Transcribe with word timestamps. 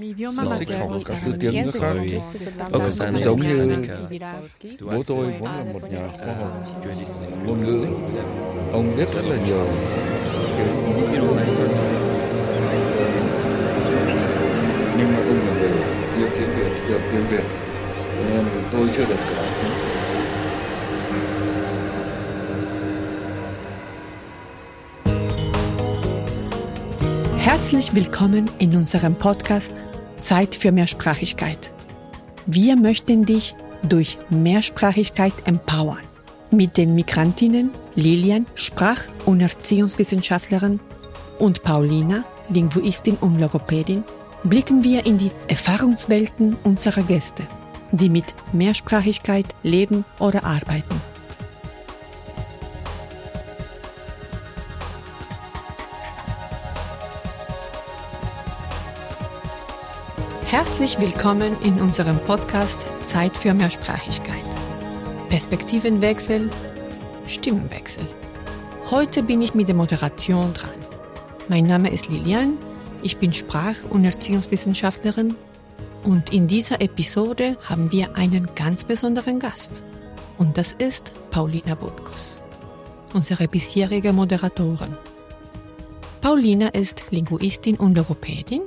Là 0.00 0.06
một 5.72 5.82
nhà 5.90 6.08
khoa 6.16 6.34
học 6.34 6.66
ngôn 7.46 7.60
ngữ 7.60 7.86
ông 8.72 8.96
biết 8.96 9.14
rất 9.14 9.26
là 9.26 9.36
nhiều 9.46 9.66
tiếng 10.56 11.24
thứ 11.24 11.68
nhưng 14.98 15.12
mà 15.12 15.18
ông 15.18 15.38
là 15.46 15.52
người 15.60 15.70
yêu 16.16 16.28
tiếng 16.34 16.50
Việt 16.56 16.72
hiểu 16.88 16.98
tiếng 17.12 17.26
Việt 17.30 17.44
nên 18.30 18.44
tôi 18.72 18.88
chưa 18.92 19.04
được 19.04 19.20
cả 19.30 19.46
Herzlich 27.44 27.92
willkommen 27.94 28.46
in 28.58 28.72
unserem 28.72 29.14
Podcast 29.14 29.89
Zeit 30.20 30.54
für 30.54 30.72
Mehrsprachigkeit. 30.72 31.70
Wir 32.46 32.76
möchten 32.76 33.24
dich 33.24 33.54
durch 33.82 34.18
Mehrsprachigkeit 34.28 35.32
empowern. 35.46 35.98
Mit 36.50 36.76
den 36.76 36.94
Migrantinnen 36.94 37.70
Lilian, 37.94 38.46
Sprach- 38.54 39.08
und 39.26 39.40
Erziehungswissenschaftlerin 39.40 40.80
und 41.38 41.62
Paulina, 41.62 42.24
Linguistin 42.48 43.16
und 43.20 43.38
Logopädin, 43.38 44.04
blicken 44.44 44.82
wir 44.84 45.06
in 45.06 45.18
die 45.18 45.30
Erfahrungswelten 45.48 46.56
unserer 46.64 47.02
Gäste, 47.02 47.44
die 47.92 48.08
mit 48.08 48.34
Mehrsprachigkeit 48.52 49.46
leben 49.62 50.04
oder 50.18 50.44
arbeiten. 50.44 51.00
Herzlich 60.50 60.98
willkommen 60.98 61.56
in 61.62 61.80
unserem 61.80 62.18
Podcast 62.18 62.84
Zeit 63.04 63.36
für 63.36 63.54
Mehrsprachigkeit. 63.54 64.44
Perspektivenwechsel, 65.28 66.50
Stimmenwechsel. 67.28 68.02
Heute 68.90 69.22
bin 69.22 69.42
ich 69.42 69.54
mit 69.54 69.68
der 69.68 69.76
Moderation 69.76 70.52
dran. 70.52 70.74
Mein 71.46 71.68
Name 71.68 71.88
ist 71.92 72.08
Lilian, 72.08 72.58
ich 73.04 73.18
bin 73.18 73.32
Sprach- 73.32 73.88
und 73.90 74.04
Erziehungswissenschaftlerin 74.04 75.36
und 76.02 76.32
in 76.32 76.48
dieser 76.48 76.80
Episode 76.80 77.56
haben 77.68 77.92
wir 77.92 78.16
einen 78.16 78.48
ganz 78.56 78.82
besonderen 78.82 79.38
Gast. 79.38 79.84
Und 80.36 80.58
das 80.58 80.72
ist 80.72 81.12
Paulina 81.30 81.76
Butkus, 81.76 82.40
unsere 83.14 83.46
bisherige 83.46 84.12
Moderatorin. 84.12 84.96
Paulina 86.20 86.70
ist 86.70 87.04
Linguistin 87.12 87.76
und 87.76 87.96
Logopädin 87.96 88.62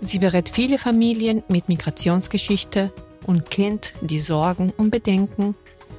Sie 0.00 0.18
berät 0.18 0.48
viele 0.48 0.78
Familien 0.78 1.42
mit 1.48 1.68
Migrationsgeschichte 1.68 2.92
und 3.26 3.50
kennt 3.50 3.92
die 4.00 4.20
Sorgen 4.20 4.72
und 4.76 4.90
Bedenken, 4.90 5.54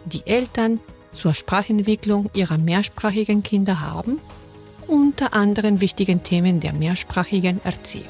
die 0.05 0.25
Eltern 0.25 0.81
zur 1.11 1.33
Sprachentwicklung 1.33 2.29
ihrer 2.33 2.57
mehrsprachigen 2.57 3.43
Kinder 3.43 3.81
haben, 3.81 4.19
unter 4.87 5.33
anderen 5.33 5.81
wichtigen 5.81 6.23
Themen 6.23 6.59
der 6.59 6.73
mehrsprachigen 6.73 7.61
Erziehung. 7.63 8.07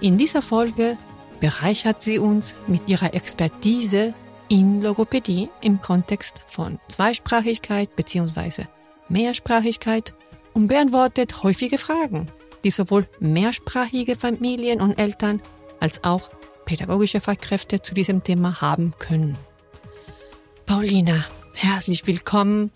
In 0.00 0.16
dieser 0.16 0.42
Folge 0.42 0.96
bereichert 1.40 2.02
sie 2.02 2.18
uns 2.18 2.54
mit 2.66 2.88
ihrer 2.88 3.14
Expertise 3.14 4.14
in 4.48 4.80
Logopädie 4.80 5.48
im 5.62 5.80
Kontext 5.82 6.44
von 6.46 6.78
Zweisprachigkeit 6.88 7.96
bzw. 7.96 8.64
Mehrsprachigkeit 9.08 10.14
und 10.54 10.68
beantwortet 10.68 11.42
häufige 11.42 11.78
Fragen 11.78 12.28
die 12.66 12.72
sowohl 12.72 13.06
mehrsprachige 13.20 14.16
Familien 14.16 14.80
und 14.80 14.98
Eltern 14.98 15.40
als 15.78 16.02
auch 16.02 16.30
pädagogische 16.64 17.20
Fachkräfte 17.20 17.80
zu 17.80 17.94
diesem 17.94 18.24
Thema 18.24 18.60
haben 18.60 18.92
können. 18.98 19.38
Paulina, 20.66 21.24
herzlich 21.54 22.08
willkommen. 22.08 22.72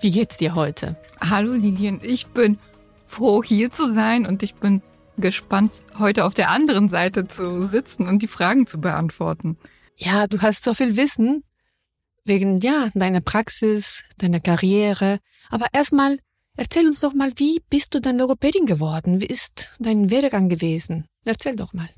Wie 0.00 0.10
geht's 0.10 0.38
dir 0.38 0.56
heute? 0.56 0.96
Hallo 1.20 1.52
Lilian, 1.52 2.00
ich 2.02 2.26
bin 2.26 2.58
froh 3.06 3.44
hier 3.44 3.70
zu 3.70 3.92
sein 3.92 4.26
und 4.26 4.42
ich 4.42 4.56
bin 4.56 4.82
gespannt, 5.16 5.84
heute 6.00 6.24
auf 6.24 6.34
der 6.34 6.50
anderen 6.50 6.88
Seite 6.88 7.28
zu 7.28 7.62
sitzen 7.62 8.08
und 8.08 8.22
die 8.22 8.26
Fragen 8.26 8.66
zu 8.66 8.80
beantworten. 8.80 9.56
Ja, 9.96 10.26
du 10.26 10.42
hast 10.42 10.64
so 10.64 10.74
viel 10.74 10.96
Wissen 10.96 11.44
wegen, 12.24 12.58
ja, 12.58 12.88
deiner 12.94 13.20
Praxis, 13.20 14.02
deiner 14.18 14.40
Karriere. 14.40 15.20
Aber 15.48 15.66
erstmal, 15.72 16.18
Erzähl 16.56 16.86
uns 16.86 17.00
doch 17.00 17.14
mal, 17.14 17.32
wie 17.36 17.60
bist 17.70 17.94
du 17.94 18.00
dann 18.00 18.18
Logopädin 18.18 18.66
geworden? 18.66 19.20
Wie 19.20 19.26
ist 19.26 19.72
dein 19.78 20.10
Werdegang 20.10 20.48
gewesen? 20.48 21.06
Erzähl 21.24 21.56
doch 21.56 21.72
mal. 21.72 21.88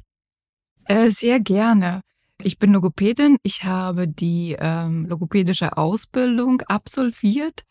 Äh, 0.84 1.10
sehr 1.10 1.41
gerne. 1.41 2.00
Ich 2.42 2.59
bin 2.59 2.72
Logopädin. 2.72 3.37
Ich 3.42 3.65
habe 3.65 4.06
die 4.06 4.56
ähm, 4.59 5.06
logopädische 5.06 5.76
Ausbildung 5.76 6.60
absolviert 6.62 7.62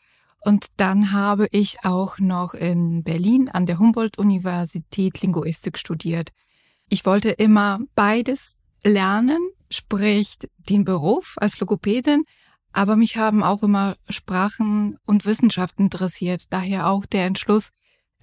und 0.41 0.67
dann 0.77 1.11
habe 1.13 1.47
ich 1.51 1.77
auch 1.83 2.19
noch 2.19 2.53
in 2.53 3.03
Berlin 3.03 3.49
an 3.49 3.65
der 3.65 3.79
Humboldt-Universität 3.79 5.21
Linguistik 5.21 5.77
studiert. 5.77 6.31
Ich 6.89 7.05
wollte 7.05 7.29
immer 7.29 7.79
beides 7.95 8.57
lernen, 8.83 9.39
sprich 9.69 10.37
den 10.57 10.83
Beruf 10.83 11.35
als 11.37 11.59
Logopädin 11.59 12.25
aber 12.73 12.95
mich 12.95 13.17
haben 13.17 13.43
auch 13.43 13.63
immer 13.63 13.95
Sprachen 14.09 14.97
und 15.05 15.25
Wissenschaft 15.25 15.79
interessiert, 15.79 16.45
daher 16.49 16.87
auch 16.87 17.05
der 17.05 17.25
Entschluss, 17.25 17.69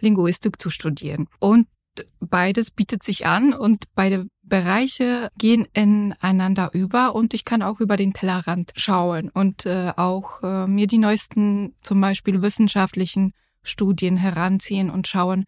Linguistik 0.00 0.60
zu 0.60 0.70
studieren. 0.70 1.28
Und 1.38 1.66
beides 2.20 2.70
bietet 2.70 3.02
sich 3.02 3.26
an 3.26 3.52
und 3.52 3.84
beide 3.94 4.26
Bereiche 4.42 5.30
gehen 5.36 5.66
ineinander 5.72 6.70
über 6.72 7.14
und 7.14 7.34
ich 7.34 7.44
kann 7.44 7.62
auch 7.62 7.80
über 7.80 7.96
den 7.96 8.12
Tellerrand 8.12 8.72
schauen 8.76 9.30
und 9.30 9.66
äh, 9.66 9.92
auch 9.96 10.42
äh, 10.42 10.66
mir 10.66 10.86
die 10.86 10.98
neuesten, 10.98 11.74
zum 11.82 12.00
Beispiel 12.00 12.42
wissenschaftlichen 12.42 13.32
Studien 13.62 14.16
heranziehen 14.16 14.90
und 14.90 15.06
schauen, 15.06 15.44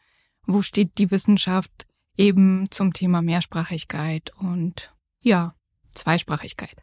wo 0.47 0.63
steht 0.63 0.99
die 0.99 1.11
Wissenschaft 1.11 1.87
eben 2.17 2.71
zum 2.71 2.93
Thema 2.93 3.23
Mehrsprachigkeit 3.23 4.33
und 4.39 4.95
ja, 5.21 5.55
Zweisprachigkeit. 5.95 6.77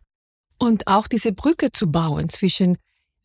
Und 0.59 0.88
auch 0.88 1.08
diese 1.08 1.31
Brücke 1.31 1.72
zu 1.72 1.92
bauen 1.92 2.30
zwischen 2.30 2.78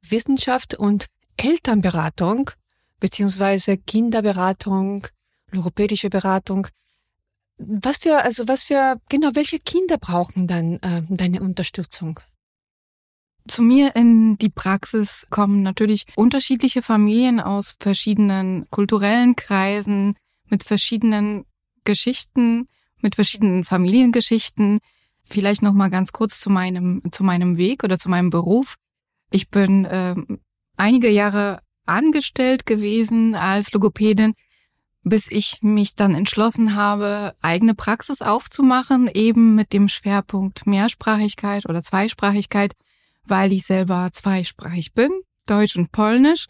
Wissenschaft 0.08 0.74
und 0.74 1.06
Elternberatung, 1.36 2.50
beziehungsweise 3.00 3.76
Kinderberatung, 3.76 5.06
logopädische 5.50 6.10
Beratung. 6.10 6.68
Was 7.58 7.98
für, 7.98 8.24
also 8.24 8.48
was 8.48 8.64
für, 8.64 9.00
genau, 9.08 9.30
welche 9.34 9.58
Kinder 9.58 9.98
brauchen 9.98 10.46
dann 10.46 10.74
äh, 10.76 11.02
deine 11.08 11.40
Unterstützung? 11.40 12.20
Zu 13.46 13.62
mir 13.62 13.94
in 13.94 14.38
die 14.38 14.48
Praxis 14.48 15.26
kommen 15.28 15.62
natürlich 15.62 16.06
unterschiedliche 16.16 16.82
Familien 16.82 17.40
aus 17.40 17.74
verschiedenen 17.78 18.66
kulturellen 18.70 19.36
Kreisen, 19.36 20.16
mit 20.48 20.62
verschiedenen 20.62 21.44
Geschichten, 21.84 22.68
mit 23.00 23.16
verschiedenen 23.16 23.64
Familiengeschichten, 23.64 24.80
Vielleicht 25.24 25.62
noch 25.62 25.72
mal 25.72 25.88
ganz 25.88 26.12
kurz 26.12 26.40
zu 26.40 26.50
meinem 26.50 27.02
zu 27.10 27.24
meinem 27.24 27.56
Weg 27.56 27.82
oder 27.82 27.98
zu 27.98 28.08
meinem 28.08 28.30
Beruf. 28.30 28.76
Ich 29.30 29.48
bin 29.50 29.84
äh, 29.84 30.14
einige 30.76 31.08
Jahre 31.10 31.60
angestellt 31.86 32.66
gewesen 32.66 33.34
als 33.34 33.72
Logopädin, 33.72 34.34
bis 35.02 35.30
ich 35.30 35.58
mich 35.62 35.94
dann 35.94 36.14
entschlossen 36.14 36.74
habe, 36.74 37.34
eigene 37.42 37.74
Praxis 37.74 38.22
aufzumachen, 38.22 39.08
eben 39.12 39.54
mit 39.54 39.72
dem 39.72 39.88
Schwerpunkt 39.88 40.66
Mehrsprachigkeit 40.66 41.68
oder 41.68 41.82
Zweisprachigkeit, 41.82 42.74
weil 43.24 43.52
ich 43.52 43.66
selber 43.66 44.10
zweisprachig 44.12 44.94
bin, 44.94 45.10
Deutsch 45.46 45.76
und 45.76 45.92
Polnisch. 45.92 46.46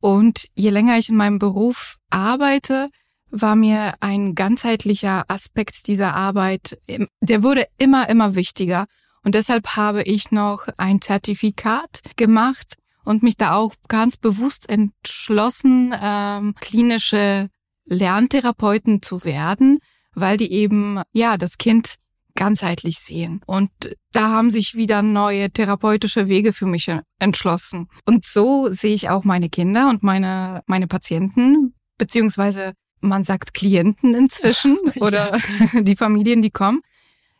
Und 0.00 0.46
je 0.54 0.70
länger 0.70 0.96
ich 0.98 1.08
in 1.08 1.16
meinem 1.16 1.40
Beruf 1.40 1.96
arbeite, 2.10 2.88
war 3.30 3.56
mir 3.56 3.94
ein 4.00 4.34
ganzheitlicher 4.34 5.24
Aspekt 5.28 5.86
dieser 5.86 6.14
Arbeit, 6.14 6.80
der 7.20 7.42
wurde 7.42 7.66
immer, 7.78 8.08
immer 8.08 8.34
wichtiger. 8.34 8.86
Und 9.24 9.34
deshalb 9.34 9.76
habe 9.76 10.02
ich 10.02 10.30
noch 10.30 10.68
ein 10.76 11.00
Zertifikat 11.00 12.00
gemacht 12.16 12.76
und 13.04 13.22
mich 13.22 13.36
da 13.36 13.54
auch 13.54 13.74
ganz 13.88 14.16
bewusst 14.16 14.68
entschlossen, 14.68 15.94
ähm, 16.00 16.54
klinische 16.60 17.48
Lerntherapeuten 17.84 19.02
zu 19.02 19.24
werden, 19.24 19.78
weil 20.14 20.36
die 20.36 20.52
eben, 20.52 21.00
ja, 21.12 21.36
das 21.36 21.58
Kind 21.58 21.96
ganzheitlich 22.34 22.98
sehen. 22.98 23.40
Und 23.46 23.70
da 24.12 24.28
haben 24.28 24.50
sich 24.50 24.76
wieder 24.76 25.02
neue 25.02 25.50
therapeutische 25.50 26.28
Wege 26.28 26.52
für 26.52 26.66
mich 26.66 26.88
entschlossen. 27.18 27.88
Und 28.06 28.24
so 28.24 28.70
sehe 28.70 28.94
ich 28.94 29.10
auch 29.10 29.24
meine 29.24 29.48
Kinder 29.48 29.88
und 29.88 30.02
meine, 30.02 30.62
meine 30.66 30.86
Patienten, 30.86 31.74
beziehungsweise 31.98 32.74
man 33.00 33.24
sagt 33.24 33.54
Klienten 33.54 34.14
inzwischen 34.14 34.78
oder 35.00 35.38
die 35.74 35.96
Familien, 35.96 36.42
die 36.42 36.50
kommen. 36.50 36.82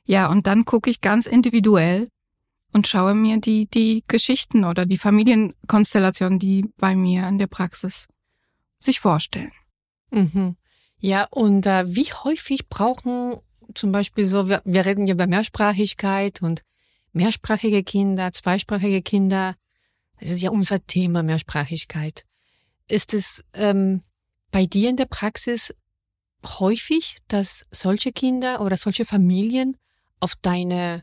Ja, 0.05 0.28
und 0.28 0.46
dann 0.46 0.64
gucke 0.64 0.88
ich 0.88 1.00
ganz 1.00 1.26
individuell 1.26 2.08
und 2.72 2.87
schaue 2.87 3.14
mir 3.14 3.40
die, 3.40 3.66
die 3.66 4.05
Geschichten 4.08 4.64
oder 4.64 4.87
die 4.87 4.99
Familienkonstellationen, 4.99 6.38
die 6.38 6.66
bei 6.76 6.94
mir 6.94 7.28
in 7.28 7.38
der 7.38 7.46
Praxis 7.46 8.08
sich 8.78 9.00
vorstellen. 9.00 9.52
Mhm. 10.10 10.56
Ja, 10.99 11.26
und 11.31 11.66
äh, 11.66 11.84
wie 11.94 12.12
häufig 12.12 12.69
brauchen 12.69 13.37
zum 13.75 13.93
Beispiel 13.93 14.25
so, 14.25 14.49
wir, 14.49 14.62
wir 14.64 14.87
reden 14.87 15.06
ja 15.06 15.14
über 15.14 15.26
Mehrsprachigkeit 15.26 16.43
und 16.43 16.62
mehrsprachige 17.12 17.82
Kinder, 17.82 18.32
zweisprachige 18.32 19.02
Kinder. 19.02 19.54
Das 20.20 20.31
ist 20.31 20.43
ja 20.43 20.50
unser 20.50 20.84
Thema, 20.87 21.22
Mehrsprachigkeit. 21.22 22.25
Ist 22.88 23.14
es 23.14 23.44
ähm, 23.52 24.02
bei 24.50 24.67
dir 24.67 24.91
in 24.91 24.97
der 24.97 25.06
Praxis 25.06 25.75
häufig, 26.45 27.19
dass 27.29 27.67
solche 27.71 28.12
Kinder 28.12 28.61
oder 28.61 28.77
solche 28.77 29.05
Familien 29.05 29.77
auf 30.21 30.35
deine 30.41 31.03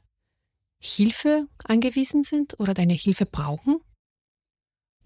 Hilfe 0.79 1.47
angewiesen 1.63 2.23
sind 2.23 2.59
oder 2.59 2.73
deine 2.73 2.93
Hilfe 2.93 3.25
brauchen? 3.25 3.79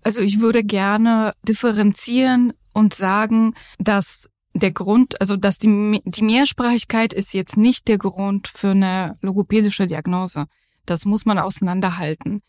Also 0.02 0.22
ich 0.22 0.40
würde 0.40 0.64
gerne 0.64 1.34
differenzieren 1.44 2.54
und 2.74 2.94
sagen, 2.94 3.54
dass 3.78 4.30
der 4.54 4.72
Grund, 4.72 5.20
also 5.22 5.38
dass 5.38 5.58
die, 5.58 6.02
die 6.06 6.24
Mehrsprachigkeit 6.24 7.14
ist 7.14 7.34
jetzt 7.34 7.58
nicht 7.58 7.88
der 7.88 7.98
Grund 7.98 8.48
für 8.48 8.72
eine 8.72 9.18
logopädische 9.22 9.88
Diagnose. 9.88 10.46
Das 10.86 11.06
muss 11.06 11.26
man 11.26 11.38
auseinanderhalten. 11.38 12.42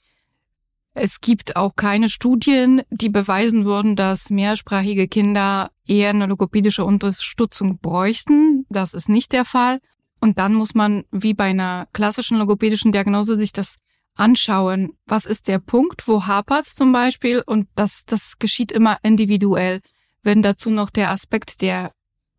Es 0.94 1.20
gibt 1.20 1.56
auch 1.56 1.76
keine 1.76 2.08
Studien, 2.08 2.82
die 2.90 3.08
beweisen 3.08 3.64
würden, 3.64 3.94
dass 3.94 4.30
mehrsprachige 4.30 5.06
Kinder 5.06 5.70
eher 5.86 6.10
eine 6.10 6.26
logopädische 6.26 6.84
Unterstützung 6.84 7.78
bräuchten. 7.78 8.66
Das 8.70 8.92
ist 8.94 9.08
nicht 9.08 9.32
der 9.32 9.44
Fall. 9.44 9.80
Und 10.20 10.38
dann 10.38 10.52
muss 10.52 10.74
man, 10.74 11.04
wie 11.12 11.32
bei 11.32 11.44
einer 11.44 11.86
klassischen 11.92 12.38
logopädischen 12.38 12.92
Diagnose, 12.92 13.36
sich 13.36 13.52
das 13.52 13.76
anschauen. 14.16 14.92
Was 15.06 15.24
ist 15.26 15.48
der 15.48 15.60
Punkt? 15.60 16.06
Wo 16.08 16.26
hapert's 16.26 16.74
zum 16.74 16.92
Beispiel? 16.92 17.40
Und 17.40 17.68
das, 17.76 18.04
das 18.04 18.38
geschieht 18.38 18.72
immer 18.72 18.98
individuell. 19.02 19.80
Wenn 20.22 20.42
dazu 20.42 20.70
noch 20.70 20.90
der 20.90 21.10
Aspekt 21.10 21.62
der 21.62 21.92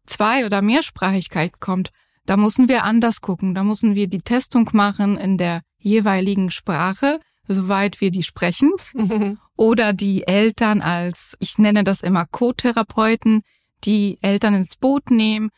Zwei- 0.05 0.45
oder 0.45 0.61
Mehrsprachigkeit 0.61 1.59
kommt, 1.59 1.89
da 2.25 2.37
müssen 2.37 2.67
wir 2.67 2.83
anders 2.83 3.21
gucken. 3.21 3.55
Da 3.55 3.63
müssen 3.63 3.95
wir 3.95 4.07
die 4.07 4.21
Testung 4.21 4.69
machen 4.73 5.17
in 5.17 5.37
der 5.37 5.61
jeweiligen 5.79 6.51
Sprache, 6.51 7.19
soweit 7.53 8.01
wir 8.01 8.11
die 8.11 8.23
sprechen. 8.23 8.71
oder 9.55 9.93
die 9.93 10.27
Eltern 10.27 10.81
als, 10.81 11.35
ich 11.39 11.57
nenne 11.57 11.83
das 11.83 12.01
immer 12.01 12.25
Co-Therapeuten, 12.25 13.43
die 13.83 14.17
Eltern 14.21 14.55
ins 14.55 14.75
Boot 14.75 15.11
nehmen, 15.11 15.49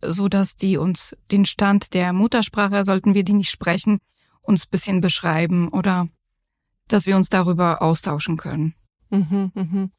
so 0.00 0.28
dass 0.28 0.56
die 0.56 0.76
uns 0.76 1.16
den 1.30 1.44
Stand 1.44 1.94
der 1.94 2.12
Muttersprache, 2.12 2.84
sollten 2.84 3.14
wir 3.14 3.24
die 3.24 3.34
nicht 3.34 3.50
sprechen, 3.50 4.00
uns 4.40 4.66
bisschen 4.66 5.00
beschreiben 5.00 5.68
oder 5.68 6.08
dass 6.88 7.06
wir 7.06 7.16
uns 7.16 7.28
darüber 7.28 7.82
austauschen 7.82 8.36
können. 8.36 8.74
Mhm, 9.10 9.52
mhm. 9.54 9.90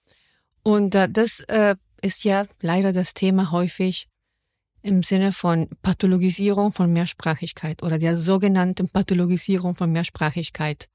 Und 0.64 0.96
äh, 0.96 1.10
das 1.10 1.42
äh, 1.42 1.76
ist 2.02 2.24
ja 2.24 2.46
leider 2.62 2.92
das 2.92 3.14
Thema 3.14 3.52
häufig 3.52 4.08
im 4.82 5.02
Sinne 5.02 5.32
von 5.32 5.70
Pathologisierung 5.82 6.74
von 6.74 6.92
Mehrsprachigkeit 6.92 7.84
oder 7.84 7.98
der 7.98 8.16
sogenannten 8.16 8.90
Pathologisierung 8.90 9.76
von 9.76 9.92
Mehrsprachigkeit. 9.92 10.90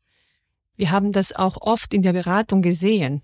Wir 0.78 0.92
haben 0.92 1.10
das 1.10 1.34
auch 1.34 1.56
oft 1.60 1.92
in 1.92 2.02
der 2.02 2.12
Beratung 2.12 2.62
gesehen. 2.62 3.20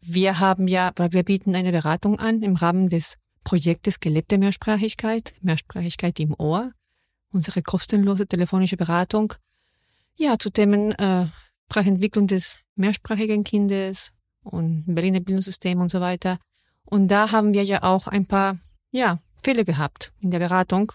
Wir 0.00 0.40
haben 0.40 0.66
ja, 0.66 0.90
weil 0.96 1.12
wir 1.12 1.22
bieten 1.22 1.54
eine 1.54 1.70
Beratung 1.70 2.18
an 2.18 2.42
im 2.42 2.56
Rahmen 2.56 2.88
des 2.88 3.16
Projektes 3.44 4.00
Gelebte 4.00 4.38
Mehrsprachigkeit, 4.38 5.34
Mehrsprachigkeit 5.40 6.18
im 6.18 6.34
Ohr, 6.36 6.72
unsere 7.30 7.62
kostenlose 7.62 8.26
telefonische 8.26 8.76
Beratung, 8.76 9.34
ja, 10.16 10.36
zu 10.36 10.50
Themen 10.50 10.90
äh, 10.92 11.26
Sprachentwicklung 11.70 12.26
des 12.26 12.58
mehrsprachigen 12.74 13.44
Kindes 13.44 14.12
und 14.42 14.84
Berliner 14.86 15.20
Bildungssystem 15.20 15.80
und 15.80 15.92
so 15.92 16.00
weiter. 16.00 16.38
Und 16.84 17.06
da 17.06 17.30
haben 17.30 17.54
wir 17.54 17.62
ja 17.62 17.84
auch 17.84 18.08
ein 18.08 18.26
paar, 18.26 18.58
ja, 18.90 19.20
Fehler 19.44 19.64
gehabt 19.64 20.12
in 20.20 20.32
der 20.32 20.40
Beratung. 20.40 20.90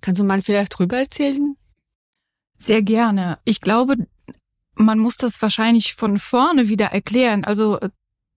Kannst 0.00 0.18
du 0.18 0.24
mal 0.24 0.40
vielleicht 0.40 0.78
drüber 0.78 0.96
erzählen? 0.96 1.56
Sehr 2.56 2.82
gerne. 2.82 3.38
Ich 3.44 3.60
glaube, 3.60 3.96
man 4.80 4.98
muss 4.98 5.16
das 5.16 5.40
wahrscheinlich 5.42 5.94
von 5.94 6.18
vorne 6.18 6.68
wieder 6.68 6.86
erklären. 6.86 7.44
Also 7.44 7.78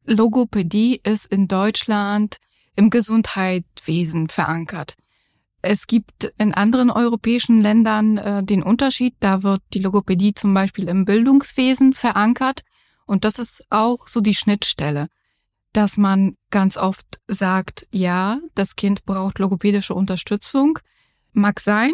Logopädie 0.06 1.00
ist 1.04 1.26
in 1.26 1.48
Deutschland 1.48 2.38
im 2.76 2.90
Gesundheitswesen 2.90 4.30
verankert. 4.30 4.96
Es 5.62 5.88
gibt 5.88 6.34
in 6.38 6.54
anderen 6.54 6.92
europäischen 6.92 7.62
Ländern 7.62 8.18
äh, 8.18 8.44
den 8.44 8.64
Unterschied, 8.64 9.16
da 9.22 9.44
wird 9.44 9.62
die 9.74 9.80
Logopädie 9.80 10.34
zum 10.34 10.54
Beispiel 10.54 10.90
im 10.90 11.06
Bildungswesen 11.06 11.94
verankert 11.94 12.64
und 13.06 13.24
das 13.24 13.40
ist 13.40 13.66
auch 13.70 14.08
so 14.08 14.20
die 14.20 14.36
Schnittstelle, 14.36 15.08
dass 15.72 15.96
man 15.96 16.36
ganz 16.50 16.76
oft 16.76 17.22
sagt, 17.28 17.88
ja, 17.92 18.40
das 18.56 18.76
Kind 18.76 19.06
braucht 19.06 19.40
logopädische 19.40 19.94
Unterstützung. 19.94 20.80
Mag 21.32 21.62
sein, 21.62 21.94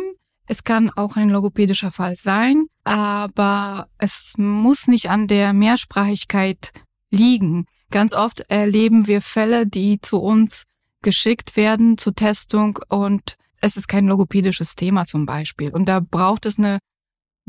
es 0.49 0.63
kann 0.63 0.89
auch 0.89 1.15
ein 1.15 1.29
logopädischer 1.29 1.91
Fall 1.91 2.15
sein, 2.15 2.65
aber 2.83 3.87
es 3.99 4.33
muss 4.37 4.87
nicht 4.87 5.11
an 5.11 5.27
der 5.27 5.53
Mehrsprachigkeit 5.53 6.71
liegen. 7.11 7.67
Ganz 7.91 8.13
oft 8.13 8.39
erleben 8.49 9.05
wir 9.05 9.21
Fälle, 9.21 9.67
die 9.67 10.01
zu 10.01 10.17
uns 10.17 10.63
geschickt 11.03 11.55
werden 11.55 11.99
zur 11.99 12.15
Testung 12.15 12.79
und 12.89 13.37
es 13.61 13.77
ist 13.77 13.87
kein 13.87 14.07
logopädisches 14.07 14.73
Thema 14.73 15.05
zum 15.05 15.27
Beispiel. 15.27 15.69
Und 15.69 15.85
da 15.85 15.99
braucht 15.99 16.47
es 16.47 16.57
eine 16.57 16.79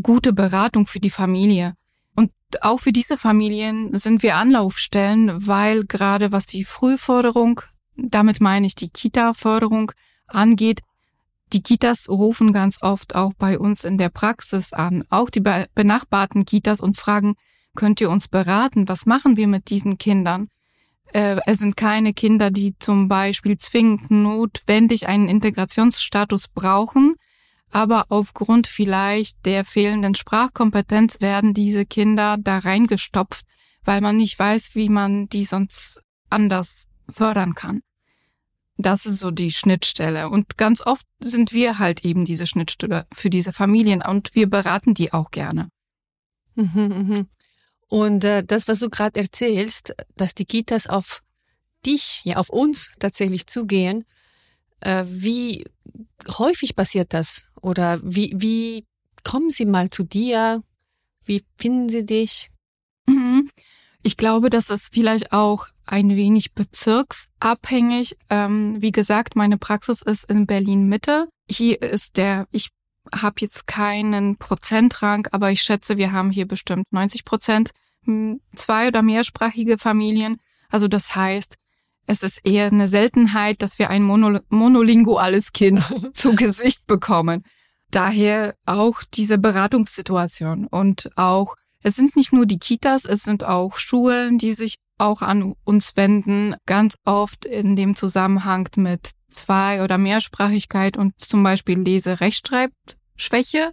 gute 0.03 0.35
Beratung 0.35 0.87
für 0.87 1.01
die 1.01 1.09
Familie. 1.09 1.73
Und 2.17 2.31
auch 2.61 2.81
für 2.81 2.93
diese 2.93 3.17
Familien 3.17 3.97
sind 3.97 4.23
wir 4.23 4.37
Anlaufstellen, 4.37 5.47
weil 5.47 5.87
gerade 5.87 6.33
was 6.33 6.45
die 6.45 6.65
Frühförderung, 6.65 7.63
damit 7.97 8.43
meine 8.43 8.67
ich 8.67 8.75
die 8.75 8.91
Kita-Förderung 8.91 9.93
angeht, 10.27 10.81
die 11.53 11.63
Kitas 11.63 12.09
rufen 12.09 12.53
ganz 12.53 12.83
oft 12.83 13.15
auch 13.15 13.33
bei 13.35 13.59
uns 13.59 13.85
in 13.85 13.99
der 13.99 14.09
Praxis 14.09 14.73
an, 14.73 15.05
auch 15.11 15.31
die 15.31 15.41
benachbarten 15.41 16.45
Kitas 16.45 16.81
und 16.81 16.97
fragen, 16.97 17.35
könnt 17.77 18.01
ihr 18.01 18.11
uns 18.11 18.29
beraten? 18.29 18.89
Was 18.89 19.07
machen 19.07 19.37
wir 19.37 19.49
mit 19.49 19.71
diesen 19.71 19.99
Kindern? 19.99 20.49
Äh, 21.13 21.41
es 21.47 21.59
sind 21.59 21.77
keine 21.77 22.13
Kinder, 22.15 22.51
die 22.51 22.77
zum 22.79 23.09
Beispiel 23.09 23.59
zwingend 23.59 24.11
notwendig 24.11 25.09
einen 25.09 25.29
Integrationsstatus 25.29 26.49
brauchen, 26.49 27.15
aber 27.71 28.07
aufgrund 28.09 28.67
vielleicht 28.67 29.45
der 29.47 29.65
fehlenden 29.65 30.15
Sprachkompetenz 30.15 31.21
werden 31.21 31.55
diese 31.55 31.87
Kinder 31.87 32.37
da 32.39 32.59
reingestopft, 32.59 33.45
weil 33.85 34.01
man 34.01 34.17
nicht 34.17 34.39
weiß, 34.39 34.75
wie 34.75 34.89
man 34.89 35.29
die 35.29 35.45
sonst 35.45 36.03
anders 36.29 36.87
fördern 37.09 37.55
kann. 37.55 37.81
Das 38.83 39.05
ist 39.05 39.19
so 39.19 39.31
die 39.31 39.51
Schnittstelle. 39.51 40.31
Und 40.31 40.57
ganz 40.57 40.81
oft 40.81 41.07
sind 41.21 41.53
wir 41.53 41.79
halt 41.79 42.05
eben 42.05 42.25
diese 42.25 42.47
Schnittstelle 42.47 43.07
für 43.13 43.29
diese 43.29 43.53
Familien 43.53 44.03
und 44.03 44.35
wir 44.35 44.49
beraten 44.49 44.95
die 44.95 45.13
auch 45.13 45.31
gerne. 45.31 45.69
Mhm, 46.55 46.75
mhm. 46.75 47.29
Und 47.89 48.25
äh, 48.25 48.43
das, 48.43 48.69
was 48.69 48.79
du 48.79 48.89
gerade 48.89 49.21
erzählst, 49.21 49.95
dass 50.17 50.35
die 50.35 50.47
Kitas 50.47 50.87
auf 50.87 51.23
dich, 51.85 52.23
ja 52.25 52.37
auf 52.37 52.49
uns 52.49 52.91
tatsächlich 52.99 53.47
zugehen, 53.47 54.05
äh, 54.81 55.05
wie 55.07 55.65
häufig 56.39 56.75
passiert 56.75 57.13
das? 57.13 57.53
Oder 57.61 58.01
wie, 58.03 58.33
wie 58.37 58.87
kommen 59.25 59.51
sie 59.51 59.67
mal 59.67 59.91
zu 59.91 60.05
dir? 60.05 60.63
Wie 61.25 61.45
finden 61.59 61.89
sie 61.91 62.07
dich? 62.07 62.51
Ich 64.03 64.17
glaube, 64.17 64.51
das 64.51 64.71
ist 64.71 64.95
vielleicht 64.95 65.33
auch 65.33 65.67
ein 65.85 66.11
wenig 66.11 66.55
bezirksabhängig. 66.55 68.17
Ähm, 68.31 68.81
wie 68.81 68.93
gesagt, 68.93 69.37
meine 69.37 69.59
Praxis 69.59 70.03
ist 70.03 70.25
in 70.25 70.47
Berlin 70.47 70.89
Mitte. 70.89 71.29
Hier 71.49 71.83
ist 71.83 72.17
der, 72.17 72.47
ich 72.51 72.71
habe 73.15 73.37
jetzt 73.41 73.67
keinen 73.67 74.37
Prozentrang, 74.37 75.27
aber 75.33 75.51
ich 75.51 75.63
schätze, 75.63 75.99
wir 75.99 76.13
haben 76.13 76.31
hier 76.31 76.47
bestimmt 76.47 76.85
90 76.91 77.25
Prozent 77.25 77.71
hm, 78.05 78.41
zwei- 78.55 78.89
oder 78.89 79.03
mehrsprachige 79.03 79.79
Familien. 79.79 80.39
Also 80.71 80.89
das 80.89 81.15
heißt, 81.15 81.57
es 82.07 82.23
ist 82.23 82.45
eher 82.45 82.67
eine 82.67 82.89
Seltenheit, 82.89 83.63
dass 83.63 83.79
wir 83.79 83.91
ein 83.91 84.03
mono 84.03 84.41
monolinguales 84.49 85.53
Kind 85.53 85.83
zu 86.13 86.35
Gesicht 86.35 86.87
bekommen. 86.87 87.45
Daher 87.91 88.55
auch 88.67 89.03
diese 89.15 89.39
Beratungssituation 89.39 90.67
und 90.67 91.11
auch, 91.17 91.57
es 91.83 91.97
sind 91.97 92.17
nicht 92.17 92.33
nur 92.33 92.47
die 92.47 92.59
Kitas, 92.59 93.05
es 93.05 93.23
sind 93.23 93.45
auch 93.45 93.77
Schulen, 93.77 94.39
die 94.39 94.53
sich 94.53 94.77
auch 94.99 95.23
an 95.23 95.55
uns 95.65 95.97
wenden, 95.97 96.55
ganz 96.67 96.97
oft 97.05 97.47
in 97.47 97.75
dem 97.75 97.95
Zusammenhang 97.95 98.69
mit 98.77 99.13
Zwei- 99.31 99.83
oder 99.83 99.97
Mehrsprachigkeit 99.97 100.97
und 100.97 101.19
zum 101.19 101.43
Beispiel 101.43 101.79
Lese-Rechtschreibschwäche. 101.79 103.73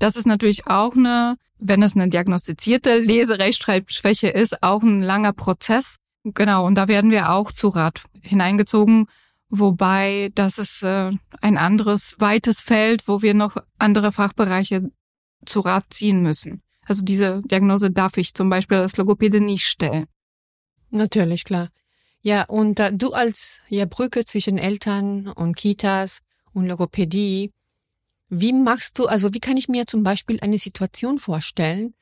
Das 0.00 0.16
ist 0.16 0.26
natürlich 0.26 0.66
auch 0.66 0.96
eine, 0.96 1.36
wenn 1.58 1.82
es 1.82 1.94
eine 1.94 2.08
diagnostizierte 2.08 2.98
Lese-Rechtschreibschwäche 2.98 4.28
ist, 4.28 4.62
auch 4.62 4.82
ein 4.82 5.00
langer 5.00 5.32
Prozess. 5.32 5.96
Genau, 6.24 6.66
und 6.66 6.74
da 6.74 6.88
werden 6.88 7.12
wir 7.12 7.30
auch 7.30 7.52
zu 7.52 7.68
Rat 7.68 8.02
hineingezogen, 8.20 9.06
wobei 9.48 10.32
das 10.34 10.58
ist 10.58 10.82
äh, 10.82 11.12
ein 11.40 11.56
anderes 11.56 12.16
weites 12.18 12.62
Feld, 12.62 13.06
wo 13.06 13.22
wir 13.22 13.32
noch 13.32 13.56
andere 13.78 14.10
Fachbereiche 14.10 14.90
zu 15.44 15.60
Rat 15.60 15.84
ziehen 15.90 16.20
müssen. 16.20 16.62
Also 16.86 17.02
diese 17.02 17.42
Diagnose 17.42 17.90
darf 17.90 18.16
ich 18.16 18.32
zum 18.32 18.48
Beispiel 18.48 18.78
als 18.78 18.96
Logopäde 18.96 19.40
nicht 19.40 19.66
stellen. 19.66 20.06
Natürlich, 20.90 21.44
klar. 21.44 21.68
Ja, 22.22 22.44
und 22.44 22.80
äh, 22.80 22.92
du 22.92 23.12
als 23.12 23.60
ja, 23.68 23.84
Brücke 23.84 24.24
zwischen 24.24 24.56
Eltern 24.56 25.28
und 25.28 25.56
Kitas 25.56 26.22
und 26.52 26.66
Logopädie. 26.66 27.52
Wie 28.28 28.52
machst 28.52 28.98
du, 28.98 29.06
also 29.06 29.34
wie 29.34 29.40
kann 29.40 29.56
ich 29.56 29.68
mir 29.68 29.86
zum 29.86 30.02
Beispiel 30.02 30.38
eine 30.40 30.58
Situation 30.58 31.18
vorstellen 31.18 31.94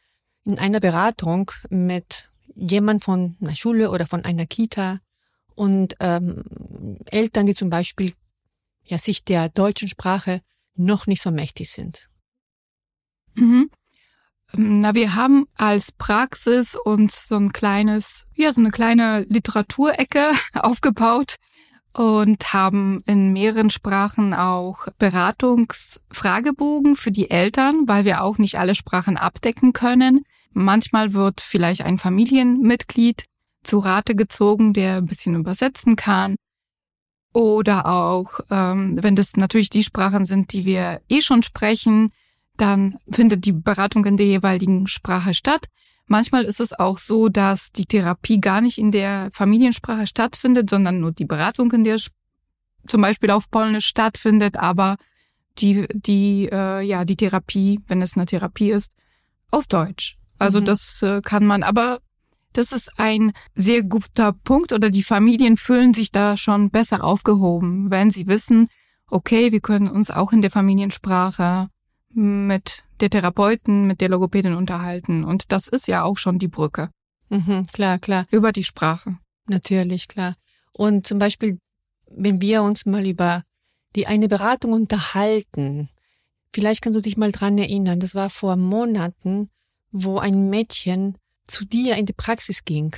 in 0.45 0.59
einer 0.59 0.81
Beratung 0.81 1.51
mit 1.71 2.31
jemand 2.55 3.03
von 3.03 3.37
einer 3.41 3.55
Schule 3.55 3.91
oder 3.91 4.07
von 4.07 4.25
einer 4.25 4.47
Kita 4.47 5.01
und 5.55 5.97
ähm, 6.01 6.45
Eltern, 7.07 7.47
die 7.47 7.55
zum 7.55 7.71
Beispiel 7.71 8.13
ja 8.85 8.99
sich 8.99 9.25
der 9.25 9.49
deutschen 9.49 9.89
Sprache 9.89 10.41
noch 10.75 11.07
nicht 11.07 11.23
so 11.23 11.31
mächtig 11.31 11.71
sind? 11.71 12.09
Mhm. 13.35 13.71
Na, 14.57 14.95
wir 14.95 15.15
haben 15.15 15.47
als 15.57 15.91
Praxis 15.91 16.77
uns 16.77 17.27
so 17.27 17.37
ein 17.37 17.53
kleines, 17.53 18.27
ja, 18.35 18.53
so 18.53 18.61
eine 18.61 18.71
kleine 18.71 19.25
Literaturecke 19.29 20.31
aufgebaut 20.55 21.37
und 21.93 22.53
haben 22.53 23.01
in 23.07 23.33
mehreren 23.33 23.71
Sprachen 23.71 24.35
auch 24.35 24.89
Beratungsfragebogen 24.99 26.97
für 26.97 27.11
die 27.11 27.31
Eltern, 27.31 27.89
weil 27.89 28.05
wir 28.05 28.23
auch 28.23 28.39
nicht 28.39 28.59
alle 28.59 28.75
Sprachen 28.75 29.17
abdecken 29.17 29.73
können. 29.73 30.25
Manchmal 30.53 31.15
wird 31.15 31.41
vielleicht 31.41 31.83
ein 31.83 31.99
Familienmitglied 31.99 33.25
zu 33.65 33.79
Rate 33.79 34.15
gezogen, 34.15 34.73
der 34.73 34.99
ein 34.99 35.07
bisschen 35.07 35.35
übersetzen 35.35 35.97
kann. 35.97 36.37
Oder 37.33 37.87
auch, 37.87 38.41
ähm, 38.51 39.03
wenn 39.03 39.17
das 39.17 39.37
natürlich 39.37 39.71
die 39.71 39.83
Sprachen 39.83 40.25
sind, 40.25 40.53
die 40.53 40.65
wir 40.65 41.01
eh 41.09 41.23
schon 41.23 41.43
sprechen, 41.43 42.13
dann 42.57 42.99
findet 43.11 43.45
die 43.45 43.53
Beratung 43.53 44.05
in 44.05 44.17
der 44.17 44.27
jeweiligen 44.27 44.87
Sprache 44.87 45.35
statt. 45.35 45.67
Manchmal 46.07 46.45
ist 46.45 46.61
es 46.61 46.73
auch 46.73 46.99
so, 46.99 47.29
dass 47.29 47.73
die 47.73 47.87
Therapie 47.87 48.41
gar 48.41 48.61
nicht 48.61 48.79
in 48.79 48.93
der 48.93 49.31
Familiensprache 49.33 50.07
stattfindet, 50.07 50.69
sondern 50.69 51.01
nur 51.01 51.13
die 51.13 51.25
Beratung 51.25 51.73
in 51.73 51.85
der 51.85 51.99
zum 52.87 53.01
Beispiel 53.01 53.31
auf 53.31 53.51
Polnisch 53.51 53.87
stattfindet, 53.87 54.57
aber 54.59 54.97
die, 55.59 55.87
die, 55.93 56.49
äh, 56.53 56.83
ja, 56.83 57.05
die 57.05 57.17
Therapie, 57.17 57.81
wenn 57.87 58.03
es 58.03 58.17
eine 58.17 58.27
Therapie 58.27 58.71
ist, 58.71 58.93
auf 59.51 59.67
Deutsch. 59.67 60.19
Also 60.39 60.61
mhm. 60.61 60.67
das 60.67 61.03
äh, 61.03 61.23
kann 61.23 61.47
man, 61.47 61.63
aber 61.63 62.01
das 62.53 62.73
ist 62.73 62.99
ein 62.99 63.33
sehr 63.55 63.83
guter 63.83 64.33
Punkt 64.33 64.73
oder 64.73 64.91
die 64.91 65.03
Familien 65.03 65.57
fühlen 65.57 65.95
sich 65.95 66.11
da 66.11 66.37
schon 66.37 66.71
besser 66.71 67.03
aufgehoben, 67.03 67.91
wenn 67.91 68.11
sie 68.11 68.27
wissen, 68.27 68.69
okay, 69.09 69.53
wir 69.53 69.61
können 69.61 69.89
uns 69.89 70.11
auch 70.11 70.33
in 70.33 70.43
der 70.43 70.51
Familiensprache 70.51 71.69
mit 72.15 72.85
der 73.01 73.11
Therapeuten, 73.11 73.87
mit 73.87 74.01
der 74.01 74.09
Logopädin 74.09 74.55
unterhalten. 74.55 75.25
Und 75.25 75.53
das 75.53 75.69
ist 75.69 75.89
ja 75.89 76.05
auch 76.05 76.19
schon 76.19 76.39
die 76.39 76.49
Brücke. 76.49 76.91
Mhm, 77.29 77.67
klar, 77.67 77.99
klar. 77.99 78.27
Über 78.31 78.53
die 78.53 78.65
Sprache. 78.65 79.19
Natürlich, 79.47 80.09
klar. 80.09 80.37
Und 80.73 81.07
zum 81.07 81.19
Beispiel, 81.19 81.59
wenn 82.07 82.41
wir 82.41 82.63
uns 82.63 82.87
mal 82.87 83.07
über 83.07 83.43
die 83.97 84.07
eine 84.07 84.29
Beratung 84.29 84.73
unterhalten, 84.73 85.89
vielleicht 86.53 86.83
kannst 86.83 86.97
du 86.97 87.03
dich 87.03 87.17
mal 87.17 87.33
dran 87.33 87.59
erinnern, 87.59 88.01
das 88.01 88.15
war 88.15 88.31
vor 88.31 88.57
Monaten, 88.57 89.51
wo 89.91 90.19
ein 90.19 90.51
Mädchen 90.51 91.19
zu 91.47 91.65
dir 91.65 91.97
in 91.97 92.07
die 92.07 92.13
Praxis 92.13 92.65
ging. 92.65 92.95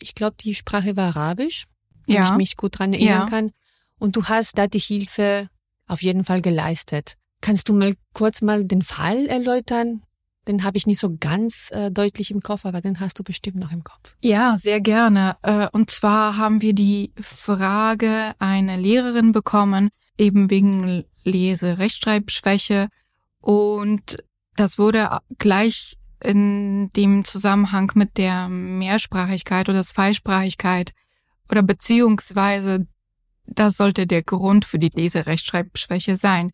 Ich 0.00 0.14
glaube, 0.14 0.36
die 0.40 0.54
Sprache 0.54 0.96
war 0.96 1.16
Arabisch, 1.16 1.66
wenn 2.06 2.16
ja. 2.16 2.30
ich 2.30 2.36
mich 2.36 2.56
gut 2.56 2.78
dran 2.78 2.92
erinnern 2.92 3.20
ja. 3.20 3.26
kann. 3.26 3.52
Und 3.98 4.16
du 4.16 4.24
hast 4.24 4.56
da 4.58 4.66
die 4.66 4.78
Hilfe 4.78 5.48
auf 5.86 6.02
jeden 6.02 6.24
Fall 6.24 6.42
geleistet. 6.42 7.16
Kannst 7.40 7.68
du 7.68 7.74
mal 7.74 7.94
kurz 8.14 8.42
mal 8.42 8.64
den 8.64 8.82
Fall 8.82 9.26
erläutern? 9.26 10.02
Den 10.46 10.64
habe 10.64 10.78
ich 10.78 10.86
nicht 10.86 10.98
so 10.98 11.14
ganz 11.20 11.70
äh, 11.72 11.90
deutlich 11.90 12.30
im 12.30 12.40
Kopf, 12.40 12.64
aber 12.64 12.80
den 12.80 13.00
hast 13.00 13.18
du 13.18 13.22
bestimmt 13.22 13.56
noch 13.56 13.70
im 13.70 13.84
Kopf. 13.84 14.16
Ja, 14.22 14.56
sehr 14.56 14.80
gerne. 14.80 15.36
Äh, 15.42 15.68
und 15.72 15.90
zwar 15.90 16.38
haben 16.38 16.62
wir 16.62 16.72
die 16.72 17.12
Frage 17.20 18.32
einer 18.38 18.78
Lehrerin 18.78 19.32
bekommen, 19.32 19.90
eben 20.16 20.50
wegen 20.50 21.04
Lese-Rechtschreibschwäche. 21.24 22.88
Und 23.40 24.24
das 24.56 24.78
wurde 24.78 25.18
gleich 25.36 25.98
in 26.22 26.90
dem 26.96 27.24
Zusammenhang 27.24 27.92
mit 27.94 28.16
der 28.16 28.48
Mehrsprachigkeit 28.48 29.68
oder 29.68 29.84
Zweisprachigkeit 29.84 30.92
oder 31.50 31.62
beziehungsweise 31.62 32.86
das 33.46 33.76
sollte 33.76 34.06
der 34.06 34.22
Grund 34.22 34.64
für 34.64 34.78
die 34.78 34.90
Leserechtschreibschwäche 34.92 36.16
sein. 36.16 36.52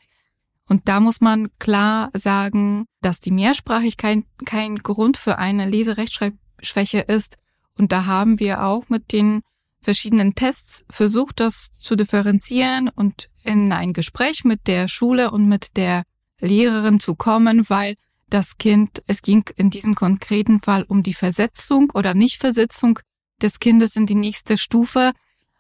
Und 0.69 0.89
da 0.89 1.01
muss 1.01 1.21
man 1.21 1.49
klar 1.59 2.11
sagen, 2.15 2.87
dass 3.03 3.21
die 3.21 3.31
Mehrsprachigkeit 3.31 4.25
kein 4.47 4.77
Grund 4.77 5.17
für 5.17 5.39
eine 5.39 5.69
Leserechtschreibschwäche 5.69 7.01
ist. 7.01 7.37
Und 7.77 7.93
da 7.93 8.07
haben 8.07 8.41
wir 8.41 8.65
auch 8.65 8.89
mit 8.89 9.13
den 9.13 9.43
verschiedenen 9.81 10.35
Tests 10.35 10.85
versucht, 10.89 11.41
das 11.41 11.71
zu 11.79 11.97
differenzieren 11.97 12.89
und 12.89 13.29
in 13.43 13.71
ein 13.73 13.93
Gespräch 13.93 14.45
mit 14.45 14.67
der 14.67 14.89
Schule 14.89 15.31
und 15.31 15.47
mit 15.47 15.77
der 15.77 16.05
Lehrerin 16.41 16.99
zu 16.99 17.15
kommen, 17.15 17.69
weil 17.69 17.95
das 18.29 18.57
Kind, 18.57 19.03
es 19.07 19.23
ging 19.23 19.45
in 19.57 19.71
diesem 19.71 19.95
konkreten 19.95 20.61
Fall 20.61 20.85
um 20.85 21.03
die 21.03 21.15
Versetzung 21.15 21.91
oder 21.93 22.15
Nichtversetzung 22.15 22.99
des 23.43 23.61
Kindes 23.61 23.97
in 23.97 24.07
die 24.07 24.15
nächste 24.15 24.57
Stufe 24.57 25.13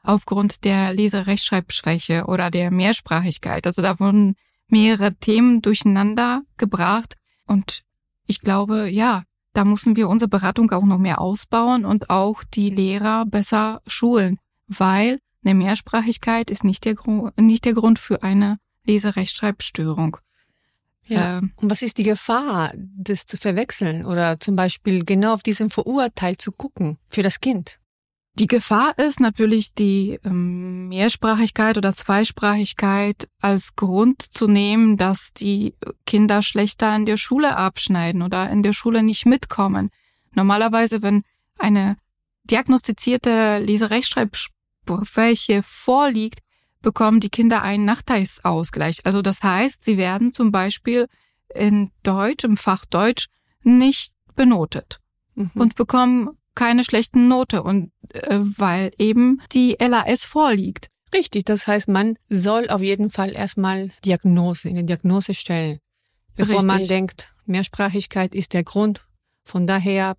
aufgrund 0.02 0.64
der 0.64 0.92
Leserechtschreibschwäche 0.92 2.25
oder 2.26 2.50
der 2.50 2.70
Mehrsprachigkeit. 2.70 3.66
Also 3.66 3.82
da 3.82 4.00
wurden 4.00 4.34
mehrere 4.75 5.14
Themen 5.14 5.62
durcheinander 5.62 6.43
gebracht. 6.57 7.14
Und 7.47 7.85
ich 8.26 8.40
glaube, 8.40 8.90
ja, 8.90 9.23
da 9.52 9.64
müssen 9.64 9.95
wir 9.95 10.09
unsere 10.09 10.28
Beratung 10.28 10.69
auch 10.73 10.85
noch 10.85 10.99
mehr 10.99 11.21
ausbauen 11.21 11.85
und 11.85 12.11
auch 12.11 12.43
die 12.43 12.71
Lehrer 12.71 13.25
besser 13.25 13.83
schulen, 13.87 14.40
weil 14.66 15.21
eine 15.45 15.54
Mehrsprachigkeit 15.54 16.50
ist 16.50 16.64
nicht 16.64 16.85
der, 16.85 16.97
Grund, 16.97 17.38
nicht 17.38 17.64
der 17.64 17.75
Grund 17.75 18.00
für 18.00 18.25
eine 18.25 18.59
Leserechtschreibstörung. 18.85 20.16
Ja. 21.07 21.38
Ähm, 21.38 21.52
und 21.54 21.71
was 21.71 21.83
ist 21.83 21.99
die 21.99 22.02
Gefahr, 22.02 22.73
das 22.75 23.26
zu 23.26 23.37
verwechseln 23.37 24.04
oder 24.04 24.40
zum 24.40 24.57
Beispiel 24.57 25.04
genau 25.04 25.35
auf 25.35 25.45
diesen 25.45 25.71
Vorurteil 25.71 26.37
zu 26.37 26.50
gucken 26.50 26.99
für 27.07 27.23
das 27.23 27.38
Kind? 27.38 27.78
Die 28.37 28.49
Gefahr 28.49 28.99
ist 28.99 29.21
natürlich 29.21 29.75
die 29.75 30.19
ähm, 30.25 30.88
Mehrsprachigkeit 30.88 31.79
oder 31.79 31.95
Zweisprachigkeit 31.95 33.29
als 33.41 33.76
Grund 33.76 34.23
zu 34.23 34.49
nehmen, 34.49 34.97
dass 34.97 35.33
die 35.33 35.76
Kinder 36.05 36.43
schlechter 36.43 36.97
in 36.97 37.07
der 37.07 37.17
Schule 37.17 37.57
abschneiden 37.57 38.23
oder 38.23 38.50
in 38.50 38.64
der 38.64 38.73
Schule 38.73 39.05
nicht 39.05 39.25
mitkommen. 39.25 39.91
Normalerweise, 40.33 41.00
wenn 41.00 41.23
eine 41.59 41.97
diagnostizierte 42.43 43.59
Leserechtschreibschwäche 43.59 45.62
vorliegt, 45.62 46.41
bekommen 46.83 47.21
die 47.21 47.31
Kinder 47.31 47.62
einen 47.62 47.85
Nachteilsausgleich. 47.85 49.07
Also 49.07 49.23
das 49.23 49.45
heißt, 49.45 49.81
sie 49.83 49.97
werden 49.97 50.33
zum 50.33 50.50
Beispiel 50.50 51.07
in 51.55 51.93
Deutsch, 52.03 52.43
im 52.43 52.57
Fach 52.57 52.85
Deutsch, 52.85 53.29
nicht 53.62 54.12
benotet 54.35 54.99
mhm. 55.37 55.53
und 55.55 55.76
bekommen 55.76 56.31
keine 56.54 56.84
schlechten 56.84 57.28
Note 57.28 57.62
und 57.62 57.90
äh, 58.11 58.38
weil 58.40 58.92
eben 58.99 59.40
die 59.52 59.76
LAS 59.80 60.25
vorliegt. 60.25 60.88
Richtig, 61.12 61.44
das 61.44 61.66
heißt, 61.66 61.88
man 61.88 62.16
soll 62.26 62.68
auf 62.68 62.80
jeden 62.80 63.11
Fall 63.11 63.32
erstmal 63.32 63.90
Diagnose, 64.04 64.68
in 64.68 64.76
die 64.76 64.87
Diagnose 64.87 65.34
stellen, 65.34 65.78
bevor 66.37 66.56
Richtig. 66.56 66.66
man 66.66 66.82
denkt, 66.82 67.34
Mehrsprachigkeit 67.46 68.34
ist 68.34 68.52
der 68.52 68.64
Grund. 68.64 69.06
Von 69.44 69.66
daher 69.66 70.16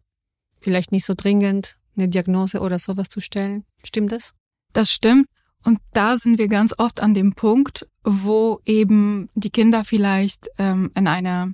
vielleicht 0.62 0.92
nicht 0.92 1.06
so 1.06 1.14
dringend 1.16 1.78
eine 1.98 2.08
Diagnose 2.08 2.60
oder 2.60 2.80
sowas 2.80 3.10
zu 3.10 3.20
stellen. 3.20 3.66
Stimmt 3.84 4.12
das? 4.12 4.34
Das 4.74 4.92
stimmt. 4.92 5.28
Und 5.64 5.80
da 5.94 6.18
sind 6.18 6.38
wir 6.38 6.48
ganz 6.48 6.76
oft 6.78 7.02
an 7.02 7.14
dem 7.14 7.34
Punkt, 7.34 7.88
wo 8.04 8.60
eben 8.66 9.30
die 9.34 9.50
Kinder 9.50 9.84
vielleicht 9.84 10.48
ähm, 10.60 10.92
in 10.96 11.08
einer, 11.08 11.54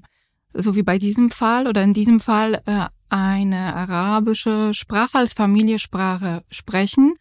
so 0.54 0.76
wie 0.76 0.84
bei 0.84 1.00
diesem 1.00 1.32
Fall 1.32 1.68
oder 1.68 1.82
in 1.82 1.94
diesem 1.94 2.20
Fall, 2.20 2.62
äh, 2.66 2.88
eine 3.12 3.76
arabische 3.76 4.74
Sprache 4.74 5.18
als 5.18 5.34
Familiensprache 5.34 6.44
sprechen, 6.50 7.16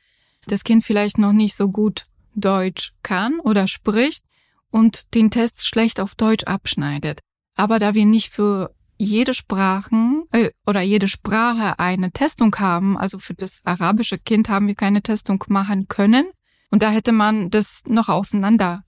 das 0.47 0.65
Kind 0.65 0.85
vielleicht 0.85 1.19
noch 1.19 1.33
nicht 1.33 1.57
so 1.57 1.71
gut 1.71 2.07
Deutsch 2.35 2.93
kann 3.03 3.41
oder 3.41 3.67
spricht 3.67 4.25
und 4.71 5.15
den 5.15 5.31
Test 5.31 5.67
schlecht 5.67 6.01
auf 6.01 6.15
Deutsch 6.15 6.45
abschneidet. 6.45 7.21
Aber 7.57 7.79
da 7.79 7.95
wir 7.95 8.07
nicht 8.07 8.33
für 8.33 8.75
jede 8.99 9.35
Sprachen 9.35 10.25
äh, 10.31 10.51
oder 10.67 10.81
jede 10.81 11.09
Sprache 11.09 11.79
eine 11.79 12.13
Testung 12.13 12.55
haben, 12.57 12.97
also 12.97 13.19
für 13.19 13.35
das 13.35 13.61
arabische 13.65 14.19
Kind 14.19 14.49
haben 14.49 14.69
wir 14.69 14.75
keine 14.75 15.03
Testung 15.03 15.43
machen 15.49 15.89
können 15.89 16.31
und 16.71 16.83
da 16.83 16.91
hätte 16.91 17.13
man 17.13 17.51
das 17.51 17.83
noch 17.87 18.09
auseinander 18.09 18.85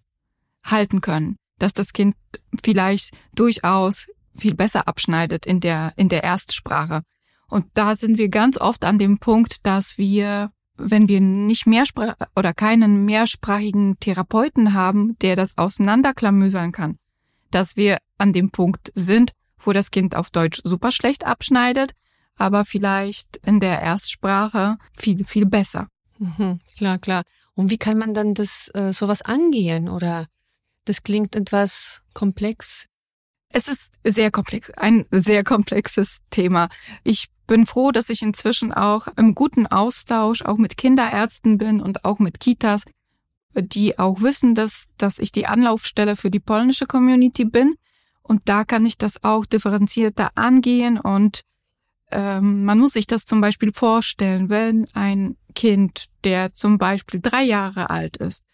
halten 0.65 1.01
können, 1.01 1.37
dass 1.59 1.73
das 1.73 1.93
Kind 1.93 2.15
vielleicht 2.63 3.11
durchaus 3.35 4.07
viel 4.35 4.55
besser 4.55 4.89
abschneidet 4.89 5.47
in 5.47 5.61
der, 5.61 5.93
in 5.97 6.09
der 6.09 6.25
Erstsprache. 6.25 7.03
Und 7.49 7.67
da 7.75 7.97
sind 7.97 8.19
wir 8.19 8.29
ganz 8.29 8.59
oft 8.59 8.85
an 8.85 8.99
dem 8.99 9.19
Punkt, 9.19 9.67
dass 9.67 9.99
wir, 9.99 10.51
wenn 10.77 11.09
wir 11.09 11.21
nicht 11.21 11.67
mehrsprach 11.67 12.15
oder 12.35 12.55
keinen 12.55 13.05
mehrsprachigen 13.05 13.99
Therapeuten 14.01 14.73
haben, 14.73 15.19
der 15.21 15.37
das 15.37 15.59
auseinanderklamüsern 15.59 16.73
kann, 16.73 16.99
dass 17.51 17.77
wir 17.77 17.99
an 18.17 18.33
dem 18.33 18.51
Punkt 18.51 18.91
sind, 18.95 19.33
wo 19.59 19.73
das 19.73 19.91
Kind 19.91 20.17
auf 20.17 20.31
Deutsch 20.31 20.61
super 20.65 20.93
schlecht 20.93 21.27
abschneidet, 21.27 21.93
aber 22.37 22.65
vielleicht 22.65 23.37
in 23.45 23.61
der 23.61 23.81
Erstsprache 23.83 24.79
viel, 24.93 25.25
viel 25.25 25.47
besser. 25.47 25.89
Mhm, 26.19 26.61
klar, 26.77 26.99
klar. 26.99 27.23
Und 27.55 27.71
wie 27.71 27.79
kann 27.79 27.99
man 27.99 28.15
dann 28.15 28.33
das 28.33 28.71
äh, 28.75 28.93
sowas 28.93 29.23
angehen 29.23 29.89
oder 29.89 30.27
Das 30.85 31.03
klingt 31.03 31.37
etwas 31.37 32.03
komplex. 32.13 32.89
Es 33.53 33.69
ist 33.69 33.93
sehr 34.03 34.31
komplex, 34.31 34.71
ein 34.71 35.05
sehr 35.11 35.45
komplexes 35.45 36.21
Thema. 36.31 36.69
Ich 37.05 37.29
bin 37.47 37.67
froh, 37.67 37.93
dass 37.93 38.09
ich 38.09 38.23
inzwischen 38.23 38.73
auch 38.73 39.09
im 39.17 39.35
guten 39.35 39.67
Austausch 39.67 40.43
auch 40.43 40.57
mit 40.57 40.79
Kinderärzten 40.79 41.59
bin 41.59 41.81
und 41.81 42.05
auch 42.05 42.19
mit 42.19 42.41
Kitas, 42.41 42.85
die 43.55 43.99
auch 43.99 44.23
wissen, 44.23 44.55
dass, 44.55 44.87
dass 44.97 45.19
ich 45.19 45.33
die 45.33 45.47
Anlaufstelle 45.47 46.17
für 46.17 46.31
die 46.31 46.41
polnische 46.41 46.87
Community 46.87 47.45
bin. 47.45 47.75
Und 48.23 48.43
da 48.47 48.65
kann 48.65 48.87
ich 48.87 48.97
das 48.97 49.23
auch 49.23 49.45
differenzierter 49.45 50.31
angehen 50.37 50.99
und 50.99 51.43
ähm, 52.11 52.65
man 52.65 52.79
muss 52.79 52.93
sich 52.93 53.07
das 53.07 53.25
zum 53.25 53.41
Beispiel 53.41 53.73
vorstellen, 53.73 54.49
wenn 54.49 54.87
ein 54.93 55.37
Kind, 55.55 56.07
der 56.25 56.55
zum 56.55 56.79
Beispiel 56.79 57.21
drei 57.21 57.43
Jahre 57.43 57.91
alt 57.91 58.17
ist 58.19 58.45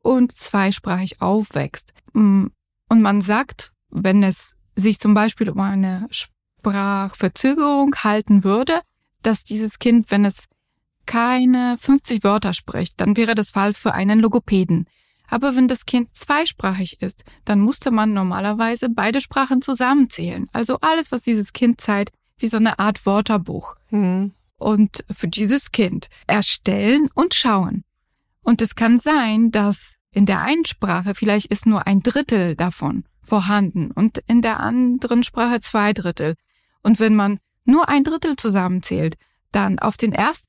und 0.00 0.32
zweisprachig 0.32 1.20
aufwächst 1.20 1.92
mm, 2.12 2.46
und 2.88 3.02
man 3.02 3.20
sagt, 3.20 3.72
wenn 3.90 4.22
es 4.22 4.56
sich 4.74 5.00
zum 5.00 5.14
Beispiel 5.14 5.50
um 5.50 5.60
eine 5.60 6.06
Sprachverzögerung 6.10 7.94
halten 7.96 8.44
würde, 8.44 8.80
dass 9.22 9.44
dieses 9.44 9.78
Kind, 9.78 10.10
wenn 10.10 10.24
es 10.24 10.46
keine 11.06 11.76
50 11.78 12.24
Wörter 12.24 12.52
spricht, 12.52 13.00
dann 13.00 13.16
wäre 13.16 13.34
das 13.34 13.50
Fall 13.50 13.72
für 13.72 13.94
einen 13.94 14.20
Logopäden. 14.20 14.86
Aber 15.28 15.56
wenn 15.56 15.68
das 15.68 15.86
Kind 15.86 16.14
zweisprachig 16.14 17.00
ist, 17.00 17.24
dann 17.44 17.60
musste 17.60 17.90
man 17.90 18.12
normalerweise 18.12 18.88
beide 18.88 19.20
Sprachen 19.20 19.62
zusammenzählen. 19.62 20.48
Also 20.52 20.78
alles, 20.80 21.10
was 21.10 21.22
dieses 21.22 21.52
Kind 21.52 21.80
zeigt, 21.80 22.14
wie 22.38 22.46
so 22.46 22.58
eine 22.58 22.78
Art 22.78 23.06
Wörterbuch. 23.06 23.76
Mhm. 23.90 24.32
Und 24.58 25.04
für 25.10 25.28
dieses 25.28 25.72
Kind 25.72 26.08
erstellen 26.26 27.08
und 27.14 27.34
schauen. 27.34 27.84
Und 28.42 28.62
es 28.62 28.74
kann 28.74 28.98
sein, 28.98 29.50
dass 29.50 29.94
in 30.12 30.26
der 30.26 30.40
einen 30.42 30.64
Sprache 30.64 31.14
vielleicht 31.14 31.46
ist 31.46 31.66
nur 31.66 31.86
ein 31.86 32.02
Drittel 32.02 32.54
davon 32.54 33.04
vorhanden 33.26 33.90
und 33.90 34.18
in 34.26 34.42
der 34.42 34.60
anderen 34.60 35.22
Sprache 35.22 35.60
zwei 35.60 35.92
Drittel. 35.92 36.34
Und 36.82 37.00
wenn 37.00 37.14
man 37.14 37.38
nur 37.64 37.88
ein 37.88 38.04
Drittel 38.04 38.36
zusammenzählt, 38.36 39.16
dann 39.52 39.78
auf 39.78 39.96
den, 39.96 40.12
erst, 40.12 40.44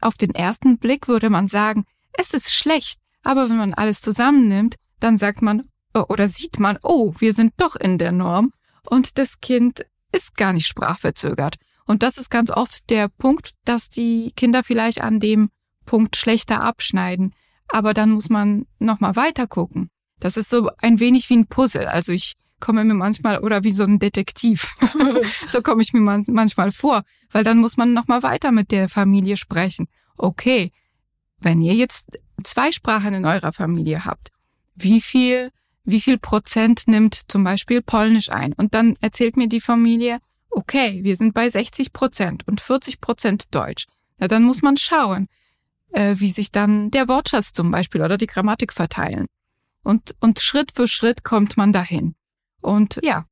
auf 0.00 0.16
den 0.16 0.34
ersten 0.34 0.78
Blick 0.78 1.08
würde 1.08 1.30
man 1.30 1.48
sagen, 1.48 1.84
es 2.12 2.34
ist 2.34 2.52
schlecht. 2.52 3.00
Aber 3.22 3.48
wenn 3.48 3.56
man 3.56 3.74
alles 3.74 4.00
zusammennimmt, 4.00 4.76
dann 5.00 5.18
sagt 5.18 5.42
man 5.42 5.68
oder 5.94 6.28
sieht 6.28 6.58
man, 6.58 6.78
oh, 6.82 7.14
wir 7.18 7.32
sind 7.32 7.54
doch 7.56 7.76
in 7.76 7.98
der 7.98 8.12
Norm 8.12 8.52
und 8.84 9.18
das 9.18 9.40
Kind 9.40 9.84
ist 10.12 10.36
gar 10.36 10.52
nicht 10.52 10.66
sprachverzögert. 10.66 11.56
Und 11.86 12.02
das 12.02 12.18
ist 12.18 12.30
ganz 12.30 12.50
oft 12.50 12.90
der 12.90 13.08
Punkt, 13.08 13.52
dass 13.64 13.88
die 13.88 14.32
Kinder 14.36 14.62
vielleicht 14.62 15.00
an 15.00 15.20
dem 15.20 15.50
Punkt 15.86 16.16
schlechter 16.16 16.62
abschneiden. 16.62 17.34
Aber 17.68 17.94
dann 17.94 18.10
muss 18.10 18.28
man 18.28 18.66
nochmal 18.78 19.16
weiter 19.16 19.46
gucken. 19.46 19.90
Das 20.20 20.36
ist 20.36 20.50
so 20.50 20.70
ein 20.78 21.00
wenig 21.00 21.28
wie 21.30 21.36
ein 21.36 21.46
Puzzle. 21.46 21.86
Also 21.86 22.12
ich 22.12 22.34
komme 22.60 22.84
mir 22.84 22.94
manchmal 22.94 23.38
oder 23.38 23.64
wie 23.64 23.70
so 23.70 23.84
ein 23.84 23.98
Detektiv. 23.98 24.74
so 25.48 25.62
komme 25.62 25.82
ich 25.82 25.92
mir 25.92 26.00
manchmal 26.00 26.70
vor, 26.72 27.02
weil 27.30 27.44
dann 27.44 27.58
muss 27.58 27.76
man 27.76 27.92
nochmal 27.92 28.22
weiter 28.22 28.52
mit 28.52 28.70
der 28.70 28.88
Familie 28.88 29.36
sprechen. 29.36 29.88
Okay, 30.16 30.72
wenn 31.40 31.60
ihr 31.60 31.74
jetzt 31.74 32.18
zwei 32.42 32.72
Sprachen 32.72 33.14
in 33.14 33.24
eurer 33.24 33.52
Familie 33.52 34.04
habt, 34.04 34.30
wie 34.74 35.00
viel 35.00 35.50
wie 35.88 36.02
viel 36.02 36.18
Prozent 36.18 36.86
nimmt 36.86 37.14
zum 37.28 37.44
Beispiel 37.44 37.80
Polnisch 37.80 38.28
ein. 38.28 38.52
Und 38.52 38.74
dann 38.74 38.94
erzählt 39.00 39.38
mir 39.38 39.48
die 39.48 39.60
Familie, 39.60 40.18
okay, 40.50 41.00
wir 41.02 41.16
sind 41.16 41.32
bei 41.32 41.48
60 41.48 41.94
Prozent 41.94 42.46
und 42.46 42.60
40 42.60 43.00
Prozent 43.00 43.54
Deutsch. 43.54 43.86
Na, 44.18 44.28
dann 44.28 44.42
muss 44.42 44.60
man 44.60 44.76
schauen, 44.76 45.28
äh, 45.92 46.16
wie 46.18 46.28
sich 46.28 46.52
dann 46.52 46.90
der 46.90 47.08
Wortschatz 47.08 47.54
zum 47.54 47.70
Beispiel 47.70 48.02
oder 48.02 48.18
die 48.18 48.26
Grammatik 48.26 48.74
verteilen. 48.74 49.28
Und, 49.82 50.14
und 50.20 50.40
Schritt 50.40 50.72
für 50.72 50.88
Schritt 50.88 51.24
kommt 51.24 51.56
man 51.56 51.72
dahin. 51.72 52.14
Und 52.60 53.00
ja. 53.02 53.26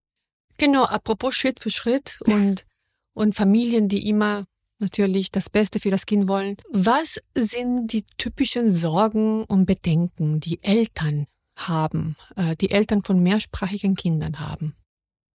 Genau, 0.59 0.85
apropos 0.85 1.35
Schritt 1.35 1.61
für 1.61 1.71
Schritt 1.71 2.19
und, 2.25 2.65
und 3.13 3.35
Familien, 3.35 3.89
die 3.89 4.09
immer 4.09 4.47
natürlich 4.79 5.31
das 5.31 5.51
Beste 5.51 5.81
für 5.81 5.91
das 5.91 6.07
Kind 6.07 6.29
wollen. 6.29 6.57
Was 6.71 7.21
sind 7.35 7.93
die 7.93 8.05
typischen 8.19 8.71
Sorgen 8.71 9.45
und 9.45 9.67
Bedenken, 9.67 10.41
die 10.41 10.63
Eltern 10.63 11.27
haben, 11.57 12.17
äh, 12.37 12.57
die 12.57 12.71
Eltern 12.71 13.03
von 13.03 13.23
mehrsprachigen 13.23 13.95
Kindern 13.95 14.41
haben? 14.41 14.75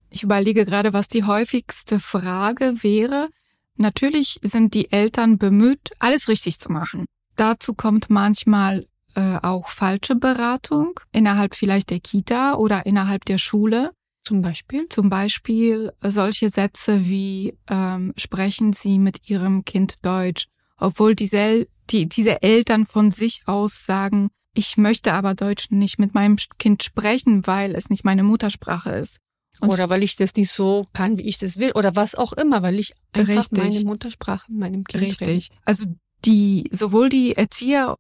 Ich 0.10 0.24
überlege 0.24 0.66
gerade, 0.66 0.94
was 0.94 1.08
die 1.08 1.24
häufigste 1.24 2.00
Frage 2.00 2.84
wäre. 2.84 3.30
Natürlich 3.78 4.40
sind 4.44 4.74
die 4.74 4.92
Eltern 4.92 5.38
bemüht, 5.38 5.92
alles 6.00 6.28
richtig 6.28 6.60
zu 6.60 6.72
machen. 6.72 7.06
Dazu 7.38 7.74
kommt 7.74 8.10
manchmal 8.10 8.88
äh, 9.16 9.38
auch 9.42 9.70
falsche 9.70 10.16
Beratung 10.16 11.00
innerhalb 11.12 11.56
vielleicht 11.56 11.90
der 11.90 12.00
Kita 12.00 12.56
oder 12.56 12.86
innerhalb 12.86 13.26
der 13.26 13.38
Schule. 13.38 13.92
Zum 14.24 14.42
Beispiel? 14.42 14.88
Zum 14.90 15.10
Beispiel 15.10 15.92
solche 16.02 16.50
Sätze 16.50 17.08
wie 17.08 17.58
ähm, 17.70 18.14
sprechen 18.18 18.74
Sie 18.74 19.00
mit 19.00 19.30
Ihrem 19.30 19.66
Kind 19.66 20.06
Deutsch, 20.06 20.48
obwohl 20.78 21.16
diese, 21.16 21.68
die, 21.90 22.08
diese 22.08 22.42
Eltern 22.44 22.86
von 22.86 23.12
sich 23.12 23.44
aus 23.48 23.86
sagen, 23.86 24.30
ich 24.54 24.78
möchte 24.78 25.14
aber 25.14 25.34
Deutsch 25.34 25.72
nicht 25.72 25.98
mit 25.98 26.14
meinem 26.14 26.38
Kind 26.60 26.84
sprechen, 26.84 27.48
weil 27.48 27.74
es 27.74 27.90
nicht 27.90 28.04
meine 28.04 28.24
Muttersprache 28.24 28.92
ist. 28.92 29.18
Und 29.60 29.70
oder 29.70 29.90
weil 29.90 30.04
ich 30.04 30.16
das 30.16 30.34
nicht 30.36 30.52
so 30.52 30.88
kann, 30.94 31.18
wie 31.18 31.24
ich 31.24 31.38
das 31.38 31.58
will. 31.58 31.72
Oder 31.76 31.96
was 31.96 32.16
auch 32.16 32.34
immer, 32.34 32.64
weil 32.64 32.80
ich 32.80 32.94
einfach 33.12 33.36
richtig. 33.36 33.58
meine 33.58 33.82
Muttersprache 33.82 34.52
meinem 34.52 34.84
Kind 34.84 35.04
Richtig. 35.04 35.28
Rede. 35.28 35.62
Also 35.66 35.86
die, 36.26 36.70
sowohl 36.72 37.10
die 37.10 37.36
Erzieher 37.36 37.96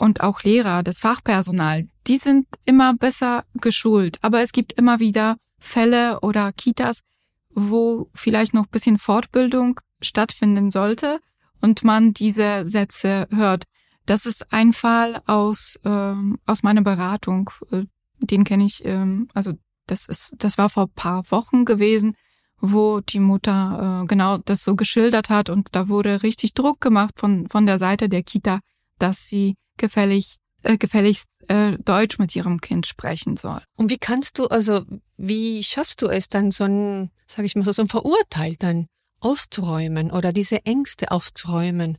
und 0.00 0.22
auch 0.22 0.42
Lehrer, 0.42 0.82
das 0.82 0.98
Fachpersonal, 0.98 1.86
die 2.06 2.16
sind 2.16 2.46
immer 2.64 2.94
besser 2.94 3.44
geschult. 3.54 4.18
Aber 4.22 4.40
es 4.40 4.52
gibt 4.52 4.72
immer 4.72 4.98
wieder 4.98 5.36
Fälle 5.58 6.20
oder 6.20 6.52
Kitas, 6.52 7.02
wo 7.50 8.08
vielleicht 8.14 8.54
noch 8.54 8.66
bisschen 8.66 8.96
Fortbildung 8.96 9.78
stattfinden 10.00 10.70
sollte 10.70 11.20
und 11.60 11.84
man 11.84 12.14
diese 12.14 12.64
Sätze 12.64 13.28
hört. 13.30 13.64
Das 14.06 14.24
ist 14.24 14.54
ein 14.54 14.72
Fall 14.72 15.20
aus, 15.26 15.78
ähm, 15.84 16.38
aus 16.46 16.62
meiner 16.62 16.82
Beratung. 16.82 17.50
Äh, 17.70 17.84
den 18.20 18.44
kenne 18.44 18.64
ich, 18.64 18.82
ähm, 18.86 19.28
also 19.34 19.52
das 19.86 20.06
ist, 20.06 20.34
das 20.38 20.56
war 20.56 20.70
vor 20.70 20.88
paar 20.88 21.30
Wochen 21.30 21.66
gewesen, 21.66 22.16
wo 22.58 23.00
die 23.00 23.20
Mutter 23.20 24.02
äh, 24.02 24.06
genau 24.06 24.38
das 24.38 24.64
so 24.64 24.76
geschildert 24.76 25.28
hat 25.28 25.50
und 25.50 25.68
da 25.72 25.88
wurde 25.88 26.22
richtig 26.22 26.54
Druck 26.54 26.80
gemacht 26.80 27.18
von, 27.18 27.48
von 27.50 27.66
der 27.66 27.78
Seite 27.78 28.08
der 28.08 28.22
Kita, 28.22 28.60
dass 28.98 29.28
sie 29.28 29.56
gefällig, 29.76 30.36
äh, 30.62 30.76
gefälligst 30.76 31.28
äh, 31.48 31.78
Deutsch 31.78 32.18
mit 32.18 32.34
ihrem 32.36 32.60
Kind 32.60 32.86
sprechen 32.86 33.36
soll. 33.36 33.62
Und 33.76 33.90
wie 33.90 33.98
kannst 33.98 34.38
du, 34.38 34.46
also 34.46 34.84
wie 35.16 35.62
schaffst 35.62 36.02
du 36.02 36.06
es 36.08 36.28
dann 36.28 36.50
so 36.50 36.64
ein, 36.64 37.10
sag 37.26 37.44
ich 37.44 37.56
mal 37.56 37.64
so, 37.64 37.72
so 37.72 37.82
ein 37.82 37.88
Verurteilten 37.88 38.86
auszuräumen 39.20 40.10
oder 40.10 40.32
diese 40.32 40.64
Ängste 40.64 41.10
aufzuräumen? 41.10 41.98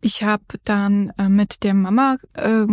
Ich 0.00 0.22
habe 0.22 0.44
dann 0.64 1.12
äh, 1.18 1.28
mit 1.28 1.62
der 1.62 1.74
Mama 1.74 2.16
äh, 2.34 2.66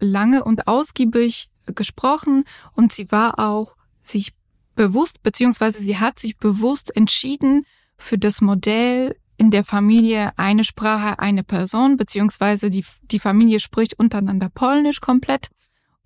lange 0.00 0.44
und 0.44 0.66
ausgiebig 0.66 1.50
gesprochen 1.66 2.44
und 2.74 2.92
sie 2.92 3.10
war 3.10 3.38
auch 3.38 3.76
sich 4.02 4.34
bewusst, 4.74 5.22
beziehungsweise 5.22 5.80
sie 5.80 5.98
hat 5.98 6.18
sich 6.18 6.36
bewusst 6.36 6.94
entschieden 6.94 7.64
für 7.96 8.18
das 8.18 8.40
Modell 8.40 9.16
in 9.44 9.50
der 9.50 9.62
Familie 9.64 10.32
eine 10.38 10.64
Sprache, 10.64 11.18
eine 11.18 11.44
Person, 11.44 11.98
beziehungsweise 11.98 12.70
die, 12.70 12.82
die 13.02 13.18
Familie 13.18 13.60
spricht 13.60 13.92
untereinander 13.98 14.48
Polnisch 14.48 15.02
komplett. 15.02 15.50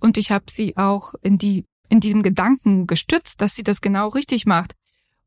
Und 0.00 0.18
ich 0.18 0.32
habe 0.32 0.46
sie 0.50 0.76
auch 0.76 1.14
in, 1.22 1.38
die, 1.38 1.64
in 1.88 2.00
diesem 2.00 2.24
Gedanken 2.24 2.88
gestützt, 2.88 3.40
dass 3.40 3.54
sie 3.54 3.62
das 3.62 3.80
genau 3.80 4.08
richtig 4.08 4.44
macht. 4.44 4.72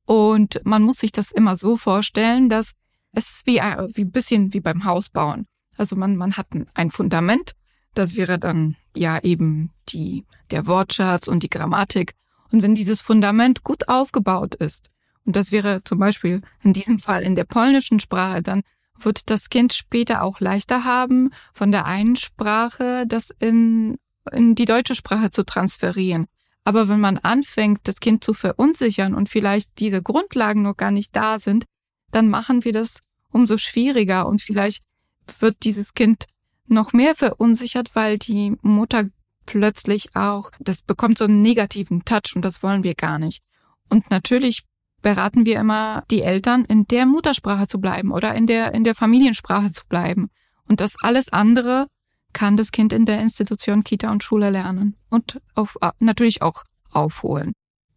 Und 0.06 0.60
man 0.66 0.84
muss 0.84 0.98
sich 0.98 1.14
das 1.14 1.32
immer 1.32 1.56
so 1.56 1.78
vorstellen, 1.78 2.50
dass 2.50 2.74
es 3.14 3.32
ist 3.32 3.48
wie, 3.48 3.60
äh, 3.60 3.88
wie 3.94 4.02
ein 4.02 4.12
bisschen 4.12 4.54
wie 4.54 4.60
beim 4.60 4.84
Hausbauen. 4.84 5.46
Also 5.78 5.96
man, 5.96 6.18
man 6.18 6.36
hat 6.36 6.48
ein 6.74 6.92
Fundament, 6.92 7.54
das 7.94 8.18
wäre 8.18 8.40
dann 8.40 8.76
ja 8.94 9.20
eben 9.24 9.72
die, 9.88 10.26
der 10.50 10.68
Wortschatz 10.68 11.30
und 11.30 11.44
die 11.44 11.50
Grammatik. 11.50 12.14
Und 12.52 12.62
wenn 12.62 12.76
dieses 12.76 13.00
Fundament 13.00 13.64
gut 13.64 13.88
aufgebaut 13.88 14.56
ist, 14.56 14.90
und 15.26 15.36
das 15.36 15.52
wäre 15.52 15.84
zum 15.84 16.00
Beispiel 16.00 16.42
in 16.64 16.74
diesem 16.74 17.00
Fall 17.00 17.24
in 17.24 17.36
der 17.36 17.44
polnischen 17.44 18.00
Sprache, 18.00 18.42
dann 18.42 18.64
wird 19.00 19.30
das 19.30 19.50
Kind 19.50 19.74
später 19.74 20.24
auch 20.24 20.40
leichter 20.40 20.84
haben, 20.84 21.32
von 21.54 21.72
der 21.72 21.86
einen 21.86 22.16
Sprache 22.16 23.06
das 23.08 23.32
in, 23.40 23.98
in 24.32 24.56
die 24.56 24.66
deutsche 24.66 24.96
Sprache 24.96 25.32
zu 25.32 25.44
transferieren. 25.44 26.28
Aber 26.64 26.88
wenn 26.88 27.00
man 27.00 27.18
anfängt, 27.18 27.80
das 27.84 28.00
Kind 28.00 28.24
zu 28.24 28.34
verunsichern 28.34 29.16
und 29.16 29.30
vielleicht 29.30 29.80
diese 29.80 30.02
Grundlagen 30.02 30.62
noch 30.62 30.78
gar 30.78 30.92
nicht 30.92 31.16
da 31.16 31.40
sind, 31.40 31.66
dann 32.12 32.30
machen 32.30 32.64
wir 32.64 32.74
das 32.74 33.00
umso 33.32 33.58
schwieriger 33.58 34.28
und 34.28 34.42
vielleicht 34.42 34.84
wird 35.40 35.64
dieses 35.64 35.94
Kind 35.94 36.26
noch 36.68 36.94
mehr 36.94 37.16
verunsichert, 37.16 37.96
weil 37.96 38.18
die 38.18 38.56
Mutter 38.62 39.06
plötzlich 39.46 40.16
auch, 40.16 40.52
das 40.60 40.82
bekommt 40.82 41.18
so 41.18 41.26
einen 41.26 41.42
negativen 41.42 42.06
Touch 42.06 42.36
und 42.36 42.44
das 42.44 42.62
wollen 42.62 42.84
wir 42.84 42.94
gar 42.94 43.18
nicht. 43.18 43.42
Und 43.90 44.10
natürlich 44.12 44.64
beraten 45.02 45.46
wir 45.46 45.60
immer 45.60 46.04
die 46.12 46.22
Eltern, 46.22 46.66
in 46.66 46.86
der 46.88 47.06
Muttersprache 47.06 47.68
zu 47.68 47.80
bleiben 47.80 48.12
oder 48.12 48.36
in 48.36 48.48
der, 48.48 48.74
in 48.74 48.84
der 48.84 48.96
Familiensprache 48.96 49.72
zu 49.72 49.86
bleiben. 49.88 50.30
Und 50.68 50.80
das 50.80 50.96
alles 51.02 51.30
andere 51.30 51.88
kann 52.34 52.58
das 52.58 52.72
Kind 52.72 52.94
in 52.94 53.06
der 53.06 53.20
Institution 53.20 53.84
Kita 53.84 54.12
und 54.12 54.24
Schule 54.24 54.50
lernen 54.50 54.96
und 55.10 55.42
auf, 55.56 55.78
natürlich 56.00 56.42
auch 56.42 56.64
aufholen. 56.92 57.54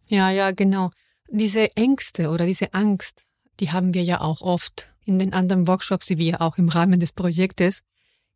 Ja, 0.07 0.29
ja, 0.29 0.51
genau. 0.51 0.91
Diese 1.29 1.75
Ängste 1.75 2.29
oder 2.29 2.45
diese 2.45 2.73
Angst, 2.73 3.25
die 3.59 3.71
haben 3.71 3.93
wir 3.93 4.03
ja 4.03 4.21
auch 4.21 4.41
oft 4.41 4.93
in 5.05 5.19
den 5.19 5.33
anderen 5.33 5.67
Workshops, 5.67 6.05
die 6.05 6.17
wir 6.17 6.41
auch 6.41 6.57
im 6.57 6.69
Rahmen 6.69 6.99
des 6.99 7.13
Projektes 7.13 7.81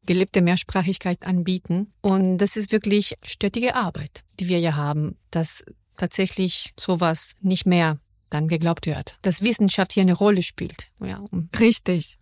gelebte 0.06 0.42
Mehrsprachigkeit 0.42 1.26
anbieten. 1.26 1.94
Und 2.02 2.38
das 2.38 2.56
ist 2.56 2.72
wirklich 2.72 3.16
stetige 3.24 3.76
Arbeit, 3.76 4.24
die 4.40 4.48
wir 4.48 4.60
ja 4.60 4.76
haben, 4.76 5.18
dass 5.30 5.64
tatsächlich 5.98 6.72
sowas 6.80 7.36
nicht 7.42 7.66
mehr 7.66 8.00
dann 8.30 8.48
geglaubt 8.48 8.86
wird, 8.86 9.18
dass 9.22 9.42
Wissenschaft 9.42 9.94
hier 9.94 10.02
eine 10.02 10.13
Rolle 10.13 10.42
spielt. 10.42 10.92
Ja. 11.00 11.24
Richtig. 11.60 12.18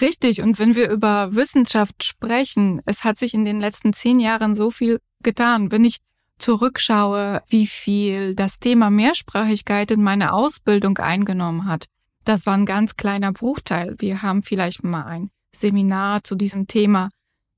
Richtig. 0.00 0.42
Und 0.42 0.58
wenn 0.58 0.74
wir 0.74 0.90
über 0.90 1.34
Wissenschaft 1.34 2.04
sprechen, 2.04 2.82
es 2.86 3.04
hat 3.04 3.18
sich 3.18 3.34
in 3.34 3.44
den 3.44 3.60
letzten 3.60 3.92
zehn 3.92 4.18
Jahren 4.18 4.54
so 4.54 4.70
viel 4.70 5.00
getan. 5.22 5.70
Wenn 5.70 5.84
ich 5.84 5.98
zurückschaue, 6.38 7.42
wie 7.48 7.66
viel 7.66 8.34
das 8.34 8.58
Thema 8.58 8.90
Mehrsprachigkeit 8.90 9.90
in 9.90 10.02
meiner 10.02 10.34
Ausbildung 10.34 10.98
eingenommen 10.98 11.66
hat, 11.66 11.86
das 12.24 12.46
war 12.46 12.54
ein 12.54 12.66
ganz 12.66 12.96
kleiner 12.96 13.32
Bruchteil. 13.32 13.94
Wir 13.98 14.22
haben 14.22 14.42
vielleicht 14.42 14.82
mal 14.82 15.04
ein 15.04 15.30
Seminar 15.54 16.24
zu 16.24 16.34
diesem 16.34 16.66
Thema 16.66 17.10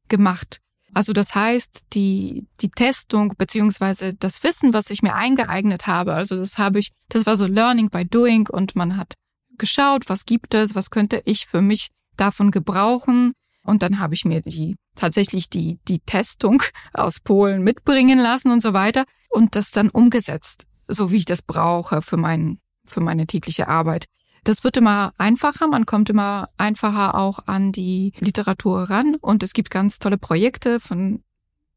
gemacht. 0.09 0.61
Also 0.95 1.13
das 1.13 1.35
heißt, 1.35 1.85
die, 1.93 2.47
die 2.61 2.71
Testung 2.71 3.35
beziehungsweise 3.37 4.15
das 4.15 4.43
Wissen, 4.43 4.73
was 4.73 4.91
ich 4.91 5.03
mir 5.03 5.15
eingeeignet 5.15 5.87
habe, 5.87 6.15
also 6.15 6.37
das 6.37 6.59
habe 6.59 6.79
ich, 6.79 6.91
das 7.09 7.27
war 7.27 7.37
so 7.37 7.47
Learning 7.47 7.91
by 7.91 8.05
Doing 8.05 8.49
und 8.49 8.75
man 8.75 8.97
hat 8.97 9.15
geschaut, 9.59 10.09
was 10.09 10.25
gibt 10.25 10.55
es, 10.55 10.75
was 10.75 10.91
könnte 10.91 11.23
ich 11.25 11.47
für 11.47 11.61
mich 11.61 11.89
davon 12.17 12.51
gebrauchen. 12.51 13.33
Und 13.63 13.83
dann 13.83 13.99
habe 13.99 14.15
ich 14.15 14.25
mir 14.25 14.41
die 14.41 14.77
tatsächlich 14.95 15.51
die, 15.51 15.79
die 15.89 16.01
Testung 16.01 16.63
aus 16.95 17.21
Polen 17.21 17.63
mitbringen 17.63 18.19
lassen 18.19 18.51
und 18.51 18.61
so 18.61 18.73
weiter 18.73 19.05
und 19.29 19.57
das 19.57 19.71
dann 19.71 19.91
umgesetzt, 19.91 20.67
so 20.87 21.13
wie 21.13 21.19
ich 21.19 21.27
das 21.27 21.43
brauche 21.43 22.03
für 22.03 22.17
mein, 22.17 22.61
für 22.87 23.01
meine 23.01 23.27
tägliche 23.27 23.69
Arbeit. 23.69 24.07
Das 24.45 24.65
wird 24.65 24.77
immer 24.77 25.13
einfacher, 25.19 25.67
man 25.67 25.87
kommt 25.87 26.11
immer 26.11 26.49
einfacher 26.57 27.15
auch 27.15 27.41
an 27.47 27.73
die 27.73 28.13
Literatur 28.19 28.91
ran 28.91 29.17
und 29.17 29.43
es 29.43 29.53
gibt 29.53 29.71
ganz 29.71 29.99
tolle 29.99 30.19
Projekte 30.19 30.81
von 30.81 31.23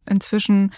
inzwischen 0.05 0.71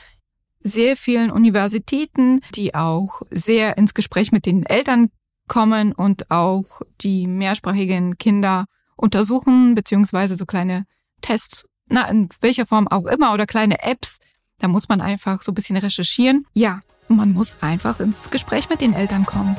sehr 0.62 0.96
vielen 0.96 1.30
Universitäten, 1.30 2.40
die 2.56 2.74
auch 2.74 3.22
sehr 3.30 3.78
ins 3.78 3.94
Gespräch 3.94 4.32
mit 4.32 4.46
den 4.46 4.66
Eltern 4.66 5.10
kommen 5.48 5.92
und 5.92 6.32
auch 6.32 6.82
die 7.02 7.28
mehrsprachigen 7.28 8.18
Kinder 8.18 8.66
untersuchen, 8.96 9.76
beziehungsweise 9.76 10.36
so 10.36 10.46
kleine 10.46 10.86
Tests, 11.22 11.66
na, 11.88 12.08
in 12.10 12.30
welcher 12.42 12.66
Form 12.66 12.88
auch 12.88 13.06
immer, 13.06 13.34
oder 13.34 13.46
kleine 13.46 13.84
Apps. 13.84 14.20
Da 14.60 14.68
muss 14.68 14.88
man 14.88 15.02
einfach 15.02 15.42
so 15.42 15.52
ein 15.52 15.56
bisschen 15.56 15.78
recherchieren. 15.78 16.46
Ja, 16.54 16.82
man 17.10 17.34
muss 17.34 17.58
einfach 17.62 18.00
ins 18.00 18.30
Gespräch 18.30 18.70
mit 18.70 18.82
den 18.82 18.94
Eltern 18.94 19.26
kommen. 19.26 19.58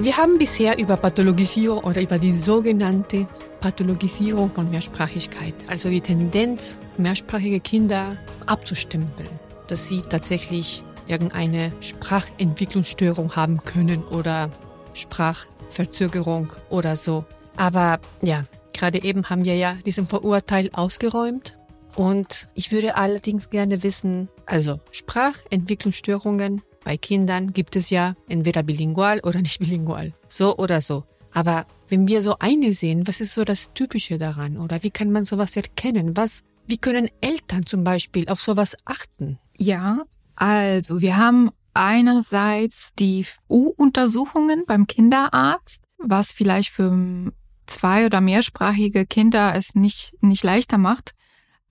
Wir 0.00 0.16
haben 0.16 0.38
bisher 0.38 0.78
über 0.78 0.96
Pathologisierung 0.96 1.80
oder 1.80 2.00
über 2.00 2.18
die 2.18 2.30
sogenannte 2.30 3.26
Pathologisierung 3.60 4.48
von 4.48 4.70
Mehrsprachigkeit, 4.70 5.54
also 5.66 5.88
die 5.88 6.00
Tendenz, 6.00 6.76
mehrsprachige 6.98 7.58
Kinder 7.58 8.16
abzustempeln, 8.46 9.28
dass 9.66 9.88
sie 9.88 10.02
tatsächlich 10.02 10.84
irgendeine 11.08 11.72
Sprachentwicklungsstörung 11.80 13.34
haben 13.34 13.64
können 13.64 14.04
oder 14.04 14.50
Sprachverzögerung 14.94 16.52
oder 16.70 16.96
so. 16.96 17.24
Aber 17.56 17.98
ja, 18.22 18.44
gerade 18.72 19.02
eben 19.02 19.28
haben 19.28 19.44
wir 19.44 19.56
ja 19.56 19.78
diesen 19.84 20.06
Vorurteil 20.06 20.70
ausgeräumt. 20.74 21.56
Und 21.96 22.48
ich 22.54 22.70
würde 22.70 22.96
allerdings 22.96 23.50
gerne 23.50 23.82
wissen, 23.82 24.28
also 24.46 24.78
Sprachentwicklungsstörungen 24.92 26.62
bei 26.88 26.96
Kindern 26.96 27.52
gibt 27.52 27.76
es 27.76 27.90
ja 27.90 28.14
entweder 28.30 28.62
bilingual 28.62 29.20
oder 29.20 29.42
nicht 29.42 29.58
bilingual. 29.58 30.14
So 30.26 30.56
oder 30.56 30.80
so. 30.80 31.04
Aber 31.34 31.66
wenn 31.90 32.08
wir 32.08 32.22
so 32.22 32.36
eine 32.38 32.72
sehen, 32.72 33.06
was 33.06 33.20
ist 33.20 33.34
so 33.34 33.44
das 33.44 33.74
Typische 33.74 34.16
daran? 34.16 34.56
Oder 34.56 34.82
wie 34.82 34.90
kann 34.90 35.12
man 35.12 35.24
sowas 35.24 35.54
erkennen? 35.54 36.16
Was, 36.16 36.44
wie 36.66 36.78
können 36.78 37.10
Eltern 37.20 37.66
zum 37.66 37.84
Beispiel 37.84 38.26
auf 38.30 38.40
sowas 38.40 38.74
achten? 38.86 39.38
Ja, 39.54 40.04
also 40.34 41.02
wir 41.02 41.18
haben 41.18 41.50
einerseits 41.74 42.94
die 42.98 43.26
U-Untersuchungen 43.50 44.64
beim 44.66 44.86
Kinderarzt, 44.86 45.82
was 45.98 46.32
vielleicht 46.32 46.70
für 46.70 47.30
zwei- 47.66 48.06
oder 48.06 48.22
mehrsprachige 48.22 49.04
Kinder 49.04 49.54
es 49.54 49.74
nicht, 49.74 50.14
nicht 50.22 50.42
leichter 50.42 50.78
macht 50.78 51.12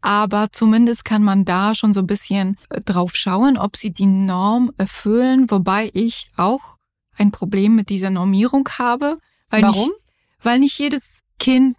aber 0.08 0.54
zumindest 0.54 1.04
kann 1.04 1.22
man 1.22 1.44
da 1.44 1.76
schon 1.76 1.94
so 1.94 2.00
ein 2.00 2.08
bisschen 2.08 2.58
äh, 2.70 2.80
drauf 2.80 3.18
schauen, 3.18 3.58
ob 3.58 3.76
sie 3.76 3.92
die 3.92 4.06
Norm 4.06 4.72
erfüllen, 4.78 5.52
wobei 5.52 5.92
ich 5.94 6.32
auch 6.38 6.78
ein 7.18 7.32
Problem 7.32 7.76
mit 7.76 7.90
dieser 7.90 8.10
Normierung 8.10 8.70
habe. 8.80 9.18
Weil 9.50 9.64
Warum? 9.64 9.76
Nicht, 9.76 9.92
weil 10.42 10.60
nicht 10.60 10.80
jedes 10.80 11.24
Kind 11.40 11.76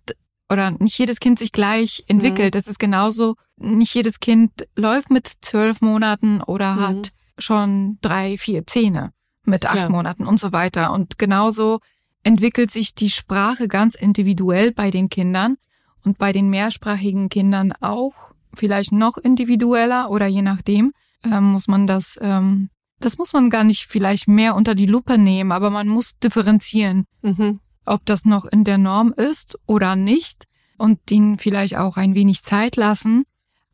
oder 0.51 0.73
nicht 0.73 0.99
jedes 0.99 1.21
Kind 1.21 1.39
sich 1.39 1.53
gleich 1.53 2.05
entwickelt. 2.07 2.53
Mhm. 2.53 2.59
Das 2.59 2.69
ist 2.69 2.79
genauso, 2.79 3.37
nicht 3.57 3.95
jedes 3.95 4.21
Kind 4.21 4.69
läuft 4.77 5.11
mit 5.11 5.33
zwölf 5.41 5.81
Monaten 5.81 6.43
oder 6.43 6.75
mhm. 6.75 6.81
hat 6.81 7.13
schon 7.39 7.97
drei, 8.03 8.37
vier 8.37 8.67
Zähne 8.67 9.15
mit 9.45 9.65
acht 9.65 9.77
ja. 9.77 9.89
Monaten 9.89 10.27
und 10.27 10.39
so 10.39 10.53
weiter. 10.53 10.93
Und 10.93 11.19
genauso 11.19 11.81
entwickelt 12.25 12.71
sich 12.71 12.95
die 12.95 13.09
Sprache 13.09 13.69
ganz 13.69 13.95
individuell 13.95 14.71
bei 14.71 14.91
den 14.91 15.09
Kindern 15.09 15.57
und 16.05 16.19
bei 16.19 16.33
den 16.33 16.51
mehrsprachigen 16.51 17.29
Kindern 17.29 17.73
auch, 17.81 18.33
vielleicht 18.55 18.93
noch 18.93 19.19
individueller 19.19 20.11
oder 20.11 20.27
je 20.27 20.43
nachdem, 20.43 20.93
ähm, 21.25 21.53
muss 21.53 21.69
man 21.69 21.87
das, 21.87 22.19
ähm, 22.21 22.71
das 23.01 23.19
muss 23.19 23.33
man 23.33 23.51
gar 23.51 23.65
nicht 23.65 23.87
vielleicht 23.87 24.29
mehr 24.29 24.55
unter 24.55 24.75
die 24.75 24.87
Lupe 24.87 25.19
nehmen, 25.19 25.53
aber 25.53 25.71
man 25.71 25.89
muss 25.89 26.19
differenzieren, 26.19 27.05
mhm. 27.23 27.61
ob 27.85 28.05
das 28.07 28.25
noch 28.25 28.45
in 28.45 28.65
der 28.65 28.79
Norm 28.79 29.13
ist 29.13 29.59
oder 29.67 29.97
nicht 29.97 30.45
und 30.79 31.11
ihnen 31.11 31.39
vielleicht 31.39 31.77
auch 31.77 31.97
ein 31.97 32.15
wenig 32.15 32.43
Zeit 32.43 32.77
lassen. 32.77 33.25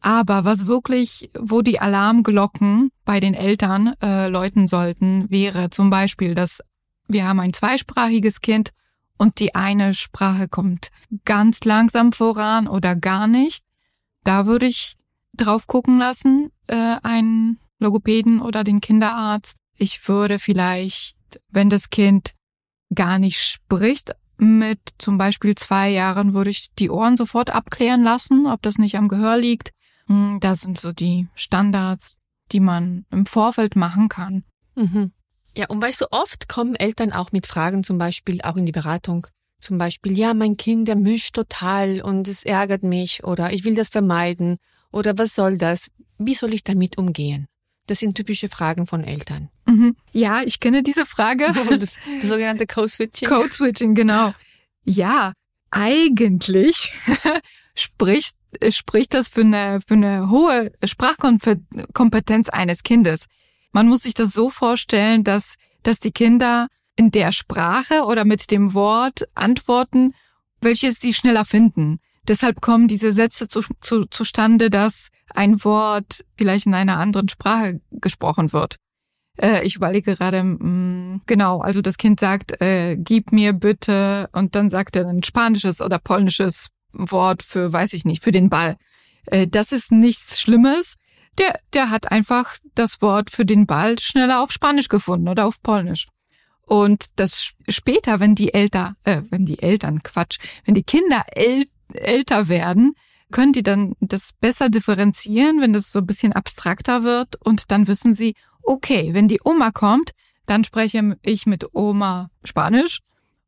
Aber 0.00 0.44
was 0.44 0.66
wirklich, 0.66 1.30
wo 1.38 1.62
die 1.62 1.80
Alarmglocken 1.80 2.90
bei 3.06 3.20
den 3.20 3.32
Eltern 3.32 3.94
äh, 4.02 4.28
läuten 4.28 4.68
sollten, 4.68 5.30
wäre 5.30 5.70
zum 5.70 5.88
Beispiel, 5.88 6.34
dass 6.34 6.60
wir 7.08 7.26
haben 7.26 7.40
ein 7.40 7.54
zweisprachiges 7.54 8.40
Kind 8.40 8.70
und 9.18 9.38
die 9.38 9.54
eine 9.54 9.94
Sprache 9.94 10.48
kommt 10.48 10.90
ganz 11.24 11.64
langsam 11.64 12.12
voran 12.12 12.66
oder 12.66 12.96
gar 12.96 13.26
nicht, 13.26 13.64
da 14.24 14.46
würde 14.46 14.66
ich 14.66 14.96
drauf 15.34 15.66
gucken 15.66 15.98
lassen, 15.98 16.50
äh, 16.66 16.96
einen 17.02 17.60
Logopäden 17.78 18.40
oder 18.40 18.64
den 18.64 18.80
Kinderarzt. 18.80 19.58
Ich 19.76 20.08
würde 20.08 20.38
vielleicht, 20.38 21.16
wenn 21.50 21.70
das 21.70 21.90
Kind 21.90 22.34
gar 22.94 23.18
nicht 23.18 23.40
spricht, 23.40 24.12
mit 24.36 24.80
zum 24.98 25.18
Beispiel 25.18 25.54
zwei 25.54 25.90
Jahren 25.90 26.34
würde 26.34 26.50
ich 26.50 26.74
die 26.74 26.90
Ohren 26.90 27.16
sofort 27.16 27.50
abklären 27.50 28.02
lassen, 28.02 28.46
ob 28.46 28.62
das 28.62 28.78
nicht 28.78 28.96
am 28.96 29.08
Gehör 29.08 29.36
liegt. 29.36 29.70
Hm, 30.06 30.38
das 30.40 30.62
sind 30.62 30.78
so 30.78 30.92
die 30.92 31.28
Standards, 31.34 32.18
die 32.52 32.60
man 32.60 33.06
im 33.10 33.26
Vorfeld 33.26 33.76
machen 33.76 34.08
kann. 34.08 34.44
Mhm. 34.74 35.12
Ja, 35.56 35.66
und 35.68 35.80
weißt 35.80 36.00
du, 36.00 36.06
oft 36.10 36.48
kommen 36.48 36.74
Eltern 36.74 37.12
auch 37.12 37.32
mit 37.32 37.46
Fragen, 37.46 37.84
zum 37.84 37.98
Beispiel 37.98 38.40
auch 38.42 38.56
in 38.56 38.66
die 38.66 38.72
Beratung. 38.72 39.26
Zum 39.60 39.78
Beispiel, 39.78 40.18
ja, 40.18 40.34
mein 40.34 40.56
Kind, 40.56 40.88
der 40.88 40.96
mischt 40.96 41.36
total 41.36 42.00
und 42.02 42.28
es 42.28 42.44
ärgert 42.44 42.82
mich 42.82 43.24
oder 43.24 43.52
ich 43.52 43.64
will 43.64 43.74
das 43.74 43.88
vermeiden 43.88 44.58
oder 44.92 45.16
was 45.16 45.34
soll 45.34 45.56
das? 45.56 45.90
Wie 46.18 46.34
soll 46.34 46.54
ich 46.54 46.64
damit 46.64 46.98
umgehen? 46.98 47.46
Das 47.86 47.98
sind 47.98 48.14
typische 48.14 48.48
Fragen 48.48 48.86
von 48.86 49.04
Eltern. 49.04 49.50
Mhm. 49.66 49.96
Ja, 50.12 50.42
ich 50.42 50.60
kenne 50.60 50.82
diese 50.82 51.06
Frage. 51.06 51.46
das, 51.70 51.96
das 52.20 52.28
sogenannte 52.28 52.66
Code-Switching. 52.66 53.28
Code-Switching, 53.28 53.94
genau. 53.94 54.34
Ja, 54.84 55.32
eigentlich 55.70 56.92
spricht, 57.74 58.34
spricht 58.70 59.14
das 59.14 59.28
für 59.28 59.42
eine, 59.42 59.80
für 59.86 59.94
eine 59.94 60.30
hohe 60.30 60.72
Sprachkompetenz 60.82 62.48
eines 62.48 62.82
Kindes. 62.82 63.26
Man 63.74 63.88
muss 63.88 64.02
sich 64.02 64.14
das 64.14 64.32
so 64.32 64.50
vorstellen, 64.50 65.24
dass, 65.24 65.56
dass 65.82 65.98
die 65.98 66.12
Kinder 66.12 66.68
in 66.94 67.10
der 67.10 67.32
Sprache 67.32 68.04
oder 68.04 68.24
mit 68.24 68.52
dem 68.52 68.72
Wort 68.72 69.24
antworten, 69.34 70.14
welches 70.60 71.00
sie 71.00 71.12
schneller 71.12 71.44
finden. 71.44 71.98
Deshalb 72.28 72.60
kommen 72.60 72.86
diese 72.86 73.10
Sätze 73.10 73.48
zu, 73.48 73.62
zu, 73.80 74.04
zustande, 74.04 74.70
dass 74.70 75.08
ein 75.34 75.64
Wort 75.64 76.24
vielleicht 76.38 76.66
in 76.66 76.74
einer 76.74 76.98
anderen 76.98 77.28
Sprache 77.28 77.80
gesprochen 77.90 78.52
wird. 78.52 78.76
Äh, 79.38 79.66
ich 79.66 79.74
überlege 79.74 80.14
gerade, 80.14 80.44
mh, 80.44 80.64
mm, 80.64 81.22
genau, 81.26 81.58
also 81.60 81.82
das 81.82 81.98
Kind 81.98 82.20
sagt, 82.20 82.60
äh, 82.60 82.96
gib 82.96 83.32
mir 83.32 83.54
bitte, 83.54 84.28
und 84.30 84.54
dann 84.54 84.70
sagt 84.70 84.94
er 84.94 85.08
ein 85.08 85.24
spanisches 85.24 85.80
oder 85.80 85.98
polnisches 85.98 86.68
Wort 86.92 87.42
für, 87.42 87.72
weiß 87.72 87.92
ich 87.94 88.04
nicht, 88.04 88.22
für 88.22 88.30
den 88.30 88.50
Ball. 88.50 88.76
Äh, 89.26 89.48
das 89.48 89.72
ist 89.72 89.90
nichts 89.90 90.40
Schlimmes. 90.40 90.94
Der, 91.38 91.58
der 91.72 91.90
hat 91.90 92.10
einfach 92.10 92.56
das 92.74 93.02
Wort 93.02 93.30
für 93.30 93.44
den 93.44 93.66
Ball 93.66 93.98
schneller 93.98 94.40
auf 94.42 94.52
Spanisch 94.52 94.88
gefunden 94.88 95.28
oder 95.28 95.46
auf 95.46 95.62
Polnisch. 95.62 96.06
Und 96.66 97.06
das 97.16 97.52
später, 97.68 98.20
wenn 98.20 98.34
die 98.34 98.54
Eltern, 98.54 98.96
äh, 99.04 99.22
wenn 99.30 99.44
die 99.44 99.62
Eltern, 99.62 100.02
Quatsch, 100.02 100.38
wenn 100.64 100.74
die 100.74 100.82
Kinder 100.82 101.24
äl 101.34 101.66
älter 101.92 102.48
werden, 102.48 102.94
können 103.30 103.52
die 103.52 103.62
dann 103.62 103.94
das 104.00 104.32
besser 104.40 104.68
differenzieren, 104.68 105.60
wenn 105.60 105.72
das 105.72 105.92
so 105.92 105.98
ein 105.98 106.06
bisschen 106.06 106.32
abstrakter 106.32 107.02
wird 107.02 107.36
und 107.44 107.70
dann 107.70 107.86
wissen 107.86 108.14
sie, 108.14 108.34
okay, 108.62 109.12
wenn 109.12 109.28
die 109.28 109.40
Oma 109.44 109.70
kommt, 109.70 110.12
dann 110.46 110.64
spreche 110.64 111.16
ich 111.22 111.46
mit 111.46 111.66
Oma 111.74 112.30
Spanisch. 112.42 113.00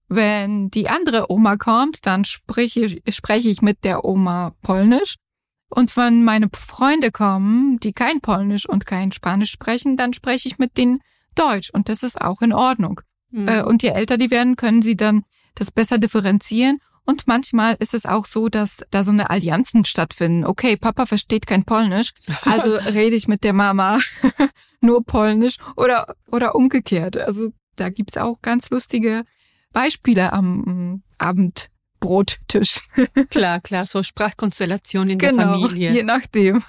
Wenn 0.09 0.70
die 0.70 0.88
andere 0.88 1.31
Oma 1.31 1.57
kommt, 1.57 2.07
dann 2.07 2.25
spreche, 2.25 3.01
spreche 3.09 3.49
ich 3.49 3.62
mit 3.62 3.85
der 3.85 4.05
Oma 4.05 4.55
Polnisch. 4.62 5.16
Und 5.68 5.96
wenn 5.96 6.24
meine 6.24 6.48
Freunde 6.55 7.11
kommen, 7.11 7.79
die 7.81 7.92
kein 7.92 8.20
Polnisch 8.20 8.68
und 8.68 8.87
kein 8.87 9.12
Spanisch 9.12 9.50
sprechen, 9.50 9.96
dann 9.96 10.12
spreche 10.12 10.48
ich 10.48 10.59
mit 10.59 10.76
denen 10.76 11.00
Deutsch. 11.35 11.70
Und 11.70 11.88
das 11.88 12.02
ist 12.02 12.20
auch 12.20 12.40
in 12.40 12.52
Ordnung. 12.52 13.00
Mhm. 13.31 13.48
Äh, 13.48 13.62
und 13.62 13.83
je 13.83 13.90
älter 13.90 14.16
die 14.16 14.31
werden, 14.31 14.57
können 14.57 14.83
sie 14.83 14.96
dann 14.96 15.24
das 15.55 15.70
besser 15.70 15.98
differenzieren. 15.98 16.79
Und 17.05 17.29
manchmal 17.29 17.76
ist 17.79 17.94
es 17.94 18.05
auch 18.05 18.26
so, 18.26 18.48
dass 18.48 18.85
da 18.90 19.05
so 19.05 19.12
eine 19.12 19.31
Allianzen 19.31 19.85
stattfinden. 19.85 20.44
Okay, 20.44 20.76
Papa 20.76 21.07
versteht 21.07 21.46
kein 21.46 21.64
Polnisch, 21.64 22.12
also 22.44 22.74
rede 22.74 23.14
ich 23.14 23.29
mit 23.29 23.44
der 23.44 23.52
Mama 23.52 23.98
nur 24.81 25.05
Polnisch 25.05 25.57
oder, 25.76 26.16
oder 26.26 26.55
umgekehrt. 26.57 27.16
Also 27.16 27.50
da 27.76 27.90
gibt's 27.90 28.16
auch 28.16 28.42
ganz 28.42 28.70
lustige 28.70 29.24
Beispiele 29.72 30.33
am 30.33 30.59
mm, 30.59 31.02
Abendbrottisch. 32.01 32.81
klar, 33.31 33.61
klar, 33.61 33.87
so 33.87 34.03
Sprachkonstellation 34.03 35.11
in 35.11 35.19
genau, 35.19 35.37
der 35.37 35.47
Familie. 35.47 35.93
Je 35.93 36.03
nachdem. 36.03 36.63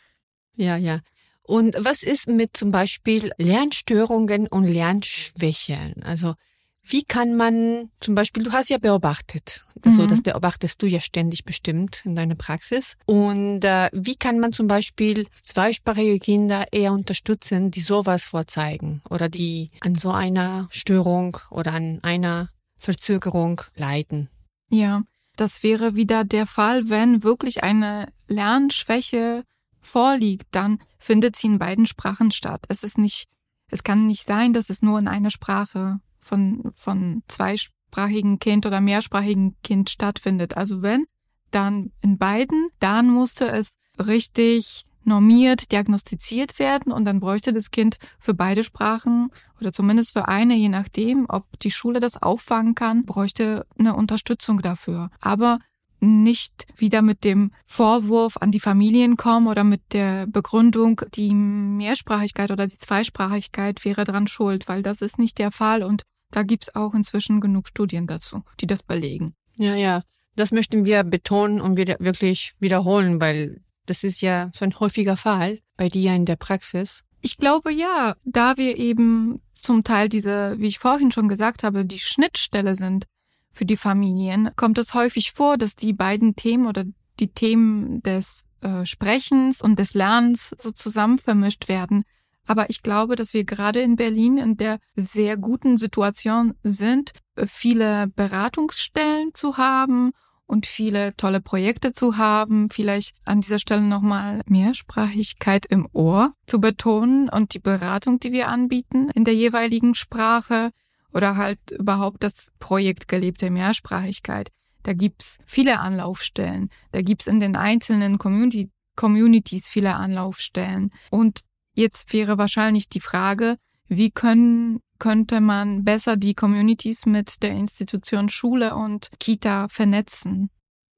ja, 0.56 0.76
ja. 0.76 1.00
Und 1.42 1.74
was 1.78 2.02
ist 2.02 2.28
mit 2.28 2.56
zum 2.56 2.70
Beispiel 2.70 3.32
Lernstörungen 3.38 4.46
und 4.46 4.64
Lernschwächen? 4.64 6.02
Also 6.04 6.34
wie 6.82 7.04
kann 7.04 7.36
man 7.36 7.90
zum 8.00 8.14
Beispiel, 8.14 8.42
du 8.42 8.52
hast 8.52 8.70
ja 8.70 8.78
beobachtet, 8.78 9.66
das, 9.76 9.94
mhm. 9.94 9.96
so, 9.96 10.06
das 10.06 10.22
beobachtest 10.22 10.80
du 10.80 10.86
ja 10.86 11.00
ständig 11.00 11.44
bestimmt 11.44 12.02
in 12.04 12.14
deiner 12.14 12.36
Praxis. 12.36 12.96
Und 13.04 13.64
äh, 13.64 13.90
wie 13.92 14.16
kann 14.16 14.38
man 14.38 14.52
zum 14.52 14.66
Beispiel 14.66 15.26
zweisprachige 15.42 16.18
Kinder 16.18 16.64
eher 16.72 16.92
unterstützen, 16.92 17.70
die 17.70 17.80
sowas 17.80 18.24
vorzeigen 18.24 19.02
oder 19.10 19.28
die 19.28 19.70
an 19.80 19.94
so 19.94 20.10
einer 20.10 20.68
Störung 20.70 21.36
oder 21.50 21.74
an 21.74 22.00
einer 22.02 22.48
Verzögerung 22.78 23.60
leiden? 23.76 24.28
Ja, 24.70 25.02
das 25.36 25.62
wäre 25.62 25.96
wieder 25.96 26.24
der 26.24 26.46
Fall, 26.46 26.88
wenn 26.88 27.22
wirklich 27.22 27.62
eine 27.62 28.12
Lernschwäche 28.28 29.44
vorliegt, 29.80 30.46
dann 30.52 30.78
findet 30.98 31.36
sie 31.36 31.48
in 31.48 31.58
beiden 31.58 31.86
Sprachen 31.86 32.30
statt. 32.30 32.64
Es 32.68 32.84
ist 32.84 32.98
nicht, 32.98 33.26
es 33.70 33.82
kann 33.82 34.06
nicht 34.06 34.26
sein, 34.26 34.52
dass 34.52 34.70
es 34.70 34.82
nur 34.82 34.98
in 34.98 35.08
einer 35.08 35.30
Sprache 35.30 36.00
von, 36.20 36.70
von 36.74 37.22
zweisprachigen 37.28 38.38
Kind 38.38 38.66
oder 38.66 38.80
mehrsprachigen 38.80 39.56
Kind 39.62 39.90
stattfindet. 39.90 40.56
Also 40.56 40.82
wenn, 40.82 41.06
dann 41.50 41.92
in 42.00 42.18
beiden, 42.18 42.68
dann 42.78 43.10
musste 43.10 43.48
es 43.48 43.76
richtig 43.98 44.84
normiert 45.04 45.72
diagnostiziert 45.72 46.58
werden 46.58 46.92
und 46.92 47.04
dann 47.04 47.20
bräuchte 47.20 47.52
das 47.52 47.70
Kind 47.70 47.98
für 48.18 48.34
beide 48.34 48.64
Sprachen 48.64 49.30
oder 49.60 49.72
zumindest 49.72 50.12
für 50.12 50.28
eine, 50.28 50.54
je 50.54 50.68
nachdem, 50.68 51.26
ob 51.28 51.58
die 51.60 51.70
Schule 51.70 52.00
das 52.00 52.22
auffangen 52.22 52.74
kann, 52.74 53.04
bräuchte 53.04 53.66
eine 53.78 53.96
Unterstützung 53.96 54.62
dafür. 54.62 55.10
Aber 55.20 55.58
nicht 56.00 56.66
wieder 56.76 57.02
mit 57.02 57.24
dem 57.24 57.52
Vorwurf 57.66 58.36
an 58.38 58.50
die 58.50 58.60
Familien 58.60 59.16
kommen 59.16 59.46
oder 59.46 59.64
mit 59.64 59.92
der 59.92 60.26
Begründung, 60.26 61.02
die 61.14 61.34
Mehrsprachigkeit 61.34 62.50
oder 62.50 62.66
die 62.66 62.78
Zweisprachigkeit 62.78 63.84
wäre 63.84 64.04
dran 64.04 64.26
schuld, 64.26 64.68
weil 64.68 64.82
das 64.82 65.02
ist 65.02 65.18
nicht 65.18 65.38
der 65.38 65.50
Fall 65.50 65.82
und 65.82 66.02
da 66.30 66.42
gibt's 66.42 66.74
auch 66.74 66.94
inzwischen 66.94 67.40
genug 67.40 67.68
Studien 67.68 68.06
dazu, 68.06 68.42
die 68.60 68.66
das 68.66 68.82
belegen. 68.82 69.34
Ja, 69.56 69.74
ja, 69.74 70.02
das 70.36 70.52
möchten 70.52 70.84
wir 70.84 71.04
betonen 71.04 71.60
und 71.60 71.76
wieder 71.76 71.96
wirklich 71.98 72.54
wiederholen, 72.60 73.20
weil 73.20 73.60
das 73.86 74.04
ist 74.04 74.20
ja 74.20 74.50
so 74.54 74.64
ein 74.64 74.78
häufiger 74.78 75.16
Fall 75.16 75.58
bei 75.76 75.88
dir 75.88 76.14
in 76.14 76.24
der 76.24 76.36
Praxis. 76.36 77.02
Ich 77.20 77.36
glaube 77.36 77.72
ja, 77.72 78.16
da 78.24 78.56
wir 78.56 78.76
eben 78.78 79.40
zum 79.54 79.84
Teil 79.84 80.08
diese, 80.08 80.56
wie 80.58 80.68
ich 80.68 80.78
vorhin 80.78 81.12
schon 81.12 81.28
gesagt 81.28 81.62
habe, 81.62 81.84
die 81.84 81.98
Schnittstelle 81.98 82.74
sind 82.74 83.04
für 83.52 83.66
die 83.66 83.76
Familien, 83.76 84.50
kommt 84.56 84.78
es 84.78 84.94
häufig 84.94 85.32
vor, 85.32 85.58
dass 85.58 85.76
die 85.76 85.92
beiden 85.92 86.36
Themen 86.36 86.66
oder 86.66 86.84
die 87.18 87.28
Themen 87.28 88.02
des 88.02 88.48
äh, 88.62 88.86
Sprechens 88.86 89.60
und 89.60 89.78
des 89.78 89.94
Lernens 89.94 90.54
so 90.58 90.70
zusammen 90.70 91.18
vermischt 91.18 91.68
werden. 91.68 92.04
Aber 92.46 92.70
ich 92.70 92.82
glaube, 92.82 93.16
dass 93.16 93.34
wir 93.34 93.44
gerade 93.44 93.80
in 93.80 93.96
Berlin 93.96 94.38
in 94.38 94.56
der 94.56 94.78
sehr 94.96 95.36
guten 95.36 95.76
Situation 95.76 96.54
sind, 96.62 97.12
viele 97.46 98.08
Beratungsstellen 98.08 99.34
zu 99.34 99.56
haben 99.56 100.12
und 100.50 100.66
viele 100.66 101.16
tolle 101.16 101.40
Projekte 101.40 101.92
zu 101.92 102.16
haben. 102.16 102.68
Vielleicht 102.68 103.14
an 103.24 103.40
dieser 103.40 103.60
Stelle 103.60 103.82
nochmal 103.82 104.40
Mehrsprachigkeit 104.46 105.64
im 105.64 105.88
Ohr 105.92 106.32
zu 106.44 106.60
betonen 106.60 107.28
und 107.28 107.54
die 107.54 107.60
Beratung, 107.60 108.18
die 108.18 108.32
wir 108.32 108.48
anbieten 108.48 109.10
in 109.14 109.24
der 109.24 109.34
jeweiligen 109.34 109.94
Sprache 109.94 110.72
oder 111.12 111.36
halt 111.36 111.70
überhaupt 111.70 112.24
das 112.24 112.52
Projekt 112.58 113.06
gelebte 113.06 113.48
Mehrsprachigkeit. 113.48 114.50
Da 114.82 114.92
gibt's 114.92 115.38
viele 115.46 115.78
Anlaufstellen. 115.78 116.68
Da 116.90 117.00
gibt's 117.00 117.28
in 117.28 117.38
den 117.38 117.54
einzelnen 117.54 118.18
Community 118.18 118.70
Communities 118.96 119.68
viele 119.68 119.94
Anlaufstellen. 119.94 120.90
Und 121.10 121.42
jetzt 121.74 122.12
wäre 122.12 122.38
wahrscheinlich 122.38 122.88
die 122.88 123.00
Frage, 123.00 123.56
wie 123.90 124.10
können, 124.10 124.80
könnte 124.98 125.40
man 125.40 125.84
besser 125.84 126.16
die 126.16 126.34
Communities 126.34 127.04
mit 127.04 127.42
der 127.42 127.50
Institution 127.50 128.28
Schule 128.28 128.74
und 128.74 129.10
Kita 129.18 129.68
vernetzen? 129.68 130.50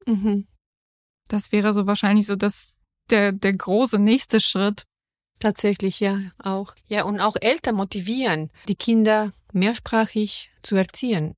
Mhm. 0.06 0.46
Das 1.28 1.50
wäre 1.50 1.72
so 1.72 1.86
wahrscheinlich 1.86 2.26
so 2.26 2.36
das, 2.36 2.76
der, 3.10 3.32
der 3.32 3.54
große 3.54 3.98
nächste 3.98 4.38
Schritt, 4.38 4.84
Tatsächlich, 5.42 5.98
ja, 5.98 6.20
auch. 6.38 6.72
Ja, 6.86 7.02
und 7.02 7.18
auch 7.18 7.34
Eltern 7.40 7.74
motivieren, 7.74 8.52
die 8.68 8.76
Kinder 8.76 9.32
mehrsprachig 9.52 10.52
zu 10.62 10.76
erziehen. 10.76 11.34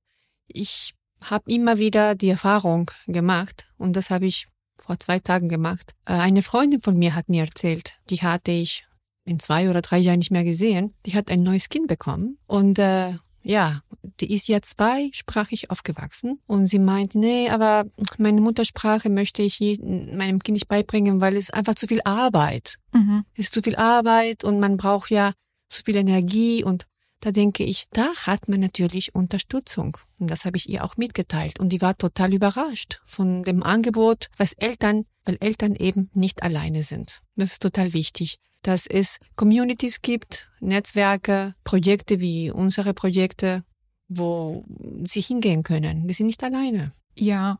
Ich 0.47 0.93
habe 1.21 1.51
immer 1.51 1.79
wieder 1.79 2.13
die 2.13 2.29
Erfahrung 2.29 2.91
gemacht, 3.07 3.65
und 3.79 3.95
das 3.95 4.11
habe 4.11 4.27
ich 4.27 4.45
vor 4.77 4.99
zwei 4.99 5.17
Tagen 5.17 5.49
gemacht. 5.49 5.95
Äh, 6.05 6.13
eine 6.13 6.43
Freundin 6.43 6.83
von 6.83 6.95
mir 6.97 7.15
hat 7.15 7.29
mir 7.29 7.45
erzählt, 7.45 7.97
die 8.11 8.21
hatte 8.21 8.51
ich 8.51 8.85
in 9.25 9.39
zwei 9.39 9.69
oder 9.69 9.81
drei 9.81 9.97
Jahren 9.97 10.19
nicht 10.19 10.31
mehr 10.31 10.43
gesehen. 10.43 10.93
Die 11.05 11.15
hat 11.15 11.29
ein 11.29 11.41
neues 11.41 11.69
Kind 11.69 11.87
bekommen 11.87 12.37
und 12.47 12.79
äh, 12.79 13.13
ja, 13.45 13.81
die 14.19 14.33
ist 14.33 14.47
ja 14.47 14.61
zweisprachig 14.61 15.69
aufgewachsen 15.69 16.39
und 16.47 16.65
sie 16.67 16.79
meint, 16.79 17.13
nee, 17.13 17.49
aber 17.49 17.85
meine 18.17 18.41
Muttersprache 18.41 19.09
möchte 19.09 19.43
ich 19.43 19.59
meinem 19.59 20.41
Kind 20.41 20.55
nicht 20.55 20.67
beibringen, 20.67 21.21
weil 21.21 21.37
es 21.37 21.51
einfach 21.51 21.75
zu 21.75 21.85
viel 21.85 22.01
Arbeit. 22.05 22.77
Mhm. 22.91 23.23
Es 23.33 23.45
ist 23.45 23.53
zu 23.53 23.61
viel 23.61 23.75
Arbeit 23.75 24.43
und 24.43 24.59
man 24.59 24.77
braucht 24.77 25.11
ja 25.11 25.33
zu 25.67 25.83
viel 25.83 25.95
Energie 25.95 26.63
und 26.63 26.87
da 27.19 27.31
denke 27.31 27.63
ich, 27.63 27.85
da 27.91 28.13
hat 28.27 28.47
man 28.49 28.59
natürlich 28.59 29.15
Unterstützung. 29.15 29.97
Und 30.19 30.29
das 30.29 30.45
habe 30.45 30.57
ich 30.57 30.69
ihr 30.69 30.83
auch 30.83 30.95
mitgeteilt. 30.95 31.59
Und 31.59 31.69
die 31.69 31.81
war 31.81 31.97
total 31.97 32.33
überrascht 32.35 33.01
von 33.03 33.41
dem 33.41 33.63
Angebot, 33.63 34.27
was 34.37 34.53
Eltern, 34.53 35.05
weil 35.23 35.37
Eltern 35.39 35.73
eben 35.73 36.11
nicht 36.13 36.43
alleine 36.43 36.83
sind. 36.83 37.21
Das 37.35 37.53
ist 37.53 37.63
total 37.63 37.93
wichtig 37.93 38.39
dass 38.67 38.87
es 38.87 39.19
Communities 39.35 40.01
gibt, 40.01 40.51
Netzwerke, 40.59 41.53
Projekte 41.63 42.19
wie 42.19 42.49
unsere 42.51 42.93
Projekte, 42.93 43.63
wo 44.07 44.65
sie 45.03 45.21
hingehen 45.21 45.63
können. 45.63 46.07
Die 46.07 46.13
sind 46.13 46.27
nicht 46.27 46.43
alleine. 46.43 46.93
Ja, 47.15 47.59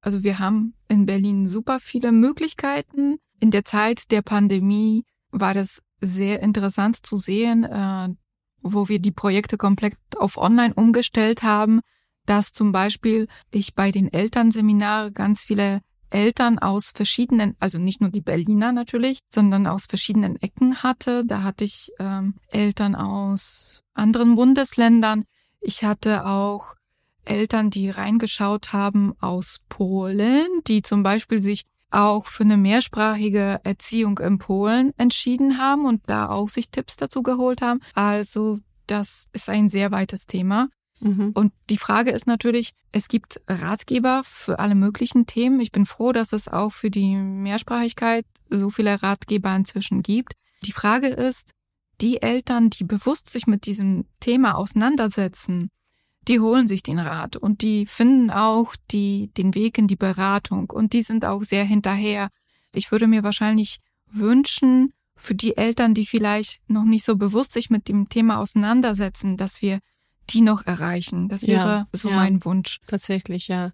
also 0.00 0.24
wir 0.24 0.38
haben 0.38 0.74
in 0.88 1.06
Berlin 1.06 1.46
super 1.46 1.78
viele 1.80 2.12
Möglichkeiten. 2.12 3.18
In 3.40 3.50
der 3.50 3.64
Zeit 3.64 4.10
der 4.10 4.22
Pandemie 4.22 5.04
war 5.30 5.54
das 5.54 5.80
sehr 6.00 6.40
interessant 6.40 7.06
zu 7.06 7.16
sehen, 7.16 7.64
äh, 7.64 8.08
wo 8.62 8.88
wir 8.88 8.98
die 8.98 9.12
Projekte 9.12 9.56
komplett 9.56 9.96
auf 10.16 10.36
Online 10.36 10.74
umgestellt 10.74 11.42
haben, 11.42 11.80
dass 12.26 12.52
zum 12.52 12.72
Beispiel 12.72 13.28
ich 13.50 13.74
bei 13.74 13.90
den 13.90 14.12
Elternseminaren 14.12 15.14
ganz 15.14 15.42
viele 15.42 15.82
Eltern 16.12 16.58
aus 16.58 16.92
verschiedenen, 16.94 17.56
also 17.58 17.78
nicht 17.78 18.00
nur 18.00 18.10
die 18.10 18.20
Berliner 18.20 18.72
natürlich, 18.72 19.18
sondern 19.30 19.66
aus 19.66 19.86
verschiedenen 19.86 20.36
Ecken 20.36 20.82
hatte. 20.82 21.24
Da 21.24 21.42
hatte 21.42 21.64
ich 21.64 21.90
ähm, 21.98 22.34
Eltern 22.48 22.94
aus 22.94 23.82
anderen 23.94 24.36
Bundesländern. 24.36 25.24
Ich 25.60 25.84
hatte 25.84 26.26
auch 26.26 26.74
Eltern, 27.24 27.70
die 27.70 27.88
reingeschaut 27.88 28.72
haben 28.72 29.14
aus 29.20 29.60
Polen, 29.68 30.46
die 30.66 30.82
zum 30.82 31.02
Beispiel 31.02 31.40
sich 31.40 31.62
auch 31.90 32.26
für 32.26 32.44
eine 32.44 32.56
mehrsprachige 32.56 33.60
Erziehung 33.64 34.18
in 34.18 34.38
Polen 34.38 34.92
entschieden 34.96 35.58
haben 35.58 35.84
und 35.84 36.02
da 36.06 36.28
auch 36.28 36.48
sich 36.48 36.70
Tipps 36.70 36.96
dazu 36.96 37.22
geholt 37.22 37.62
haben. 37.62 37.80
Also 37.94 38.58
das 38.86 39.28
ist 39.32 39.48
ein 39.48 39.68
sehr 39.68 39.90
weites 39.90 40.26
Thema. 40.26 40.68
Mhm. 41.02 41.32
Und 41.34 41.52
die 41.68 41.78
Frage 41.78 42.12
ist 42.12 42.26
natürlich, 42.26 42.74
es 42.92 43.08
gibt 43.08 43.40
Ratgeber 43.48 44.22
für 44.24 44.60
alle 44.60 44.76
möglichen 44.76 45.26
Themen. 45.26 45.60
Ich 45.60 45.72
bin 45.72 45.84
froh, 45.84 46.12
dass 46.12 46.32
es 46.32 46.46
auch 46.48 46.72
für 46.72 46.90
die 46.90 47.16
Mehrsprachigkeit 47.16 48.24
so 48.50 48.70
viele 48.70 49.02
Ratgeber 49.02 49.54
inzwischen 49.54 50.02
gibt. 50.02 50.34
Die 50.64 50.72
Frage 50.72 51.08
ist, 51.08 51.50
die 52.00 52.22
Eltern, 52.22 52.70
die 52.70 52.84
bewusst 52.84 53.28
sich 53.28 53.46
mit 53.46 53.66
diesem 53.66 54.06
Thema 54.20 54.56
auseinandersetzen, 54.56 55.70
die 56.28 56.38
holen 56.38 56.68
sich 56.68 56.84
den 56.84 57.00
Rat 57.00 57.36
und 57.36 57.62
die 57.62 57.84
finden 57.84 58.30
auch 58.30 58.76
die, 58.92 59.32
den 59.36 59.56
Weg 59.56 59.78
in 59.78 59.88
die 59.88 59.96
Beratung 59.96 60.70
und 60.70 60.92
die 60.92 61.02
sind 61.02 61.24
auch 61.24 61.42
sehr 61.42 61.64
hinterher. 61.64 62.28
Ich 62.72 62.92
würde 62.92 63.08
mir 63.08 63.24
wahrscheinlich 63.24 63.80
wünschen, 64.08 64.92
für 65.16 65.34
die 65.34 65.56
Eltern, 65.56 65.94
die 65.94 66.06
vielleicht 66.06 66.60
noch 66.68 66.84
nicht 66.84 67.04
so 67.04 67.16
bewusst 67.16 67.52
sich 67.52 67.70
mit 67.70 67.88
dem 67.88 68.08
Thema 68.08 68.38
auseinandersetzen, 68.38 69.36
dass 69.36 69.62
wir 69.62 69.78
die 70.32 70.40
noch 70.40 70.66
erreichen. 70.66 71.28
Das 71.28 71.46
wäre 71.46 71.68
ja, 71.68 71.88
so 71.92 72.10
ja, 72.10 72.16
mein 72.16 72.44
Wunsch. 72.44 72.80
Tatsächlich, 72.86 73.48
ja. 73.48 73.72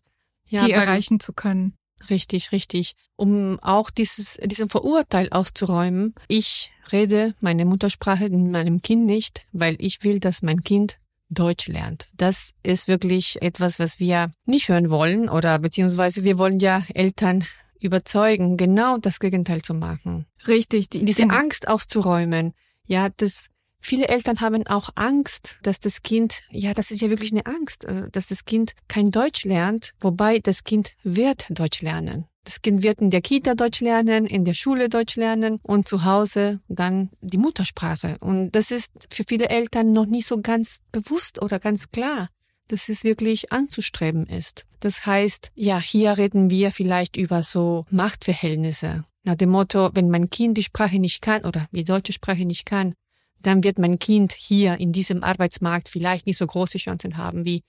ja 0.48 0.64
die 0.64 0.72
erreichen 0.72 1.20
zu 1.20 1.32
können. 1.32 1.74
Richtig, 2.10 2.52
richtig. 2.52 2.94
Um 3.16 3.58
auch 3.60 3.90
dieses, 3.90 4.38
diesen 4.44 4.68
Vorurteil 4.68 5.28
auszuräumen. 5.30 6.14
Ich 6.28 6.70
rede 6.92 7.34
meine 7.40 7.64
Muttersprache 7.64 8.26
in 8.26 8.50
meinem 8.50 8.82
Kind 8.82 9.06
nicht, 9.06 9.46
weil 9.52 9.76
ich 9.78 10.04
will, 10.04 10.20
dass 10.20 10.42
mein 10.42 10.62
Kind 10.62 10.98
Deutsch 11.30 11.66
lernt. 11.66 12.08
Das 12.16 12.54
ist 12.62 12.88
wirklich 12.88 13.42
etwas, 13.42 13.78
was 13.78 13.98
wir 13.98 14.30
nicht 14.46 14.68
hören 14.68 14.90
wollen 14.90 15.28
oder 15.28 15.58
beziehungsweise 15.58 16.24
wir 16.24 16.38
wollen 16.38 16.58
ja 16.58 16.82
Eltern 16.94 17.44
überzeugen, 17.80 18.56
genau 18.56 18.96
das 18.98 19.20
Gegenteil 19.20 19.62
zu 19.62 19.74
machen. 19.74 20.26
Richtig. 20.46 20.88
Die, 20.88 21.04
diese 21.04 21.28
Angst 21.30 21.68
auszuräumen. 21.68 22.54
Ja, 22.86 23.08
das, 23.10 23.48
Viele 23.80 24.08
Eltern 24.08 24.40
haben 24.40 24.66
auch 24.66 24.90
Angst, 24.96 25.58
dass 25.62 25.80
das 25.80 26.02
Kind, 26.02 26.42
ja, 26.50 26.74
das 26.74 26.90
ist 26.90 27.00
ja 27.00 27.10
wirklich 27.10 27.32
eine 27.32 27.46
Angst, 27.46 27.84
äh, 27.84 28.08
dass 28.10 28.26
das 28.26 28.44
Kind 28.44 28.72
kein 28.88 29.10
Deutsch 29.10 29.44
lernt, 29.44 29.94
wobei 30.00 30.38
das 30.40 30.64
Kind 30.64 30.92
wird 31.04 31.46
Deutsch 31.50 31.80
lernen. 31.80 32.26
Das 32.44 32.62
Kind 32.62 32.82
wird 32.82 33.00
in 33.00 33.10
der 33.10 33.20
Kita 33.20 33.54
Deutsch 33.54 33.80
lernen, 33.80 34.24
in 34.24 34.46
der 34.46 34.54
Schule 34.54 34.88
Deutsch 34.88 35.16
lernen 35.16 35.60
und 35.62 35.86
zu 35.86 36.04
Hause 36.04 36.60
dann 36.68 37.10
die 37.20 37.36
Muttersprache. 37.36 38.16
Und 38.20 38.52
das 38.52 38.70
ist 38.70 38.90
für 39.12 39.24
viele 39.28 39.50
Eltern 39.50 39.92
noch 39.92 40.06
nicht 40.06 40.26
so 40.26 40.40
ganz 40.40 40.78
bewusst 40.90 41.42
oder 41.42 41.58
ganz 41.58 41.90
klar, 41.90 42.28
dass 42.68 42.88
es 42.88 43.04
wirklich 43.04 43.52
anzustreben 43.52 44.24
ist. 44.24 44.64
Das 44.80 45.04
heißt, 45.04 45.50
ja, 45.54 45.78
hier 45.78 46.16
reden 46.16 46.48
wir 46.48 46.70
vielleicht 46.70 47.16
über 47.18 47.42
so 47.42 47.84
Machtverhältnisse. 47.90 49.04
Nach 49.24 49.34
dem 49.34 49.50
Motto, 49.50 49.90
wenn 49.92 50.08
mein 50.08 50.30
Kind 50.30 50.56
die 50.56 50.62
Sprache 50.62 50.98
nicht 50.98 51.20
kann 51.20 51.44
oder 51.44 51.66
die 51.72 51.84
deutsche 51.84 52.14
Sprache 52.14 52.46
nicht 52.46 52.64
kann, 52.64 52.94
dann 53.40 53.62
wird 53.62 53.78
mein 53.78 53.98
Kind 53.98 54.32
hier 54.32 54.78
in 54.80 54.92
diesem 54.92 55.22
Arbeitsmarkt 55.22 55.88
vielleicht 55.88 56.26
nicht 56.26 56.38
so 56.38 56.46
große 56.46 56.78
Chancen 56.78 57.16
haben 57.16 57.44
wie. 57.44 57.62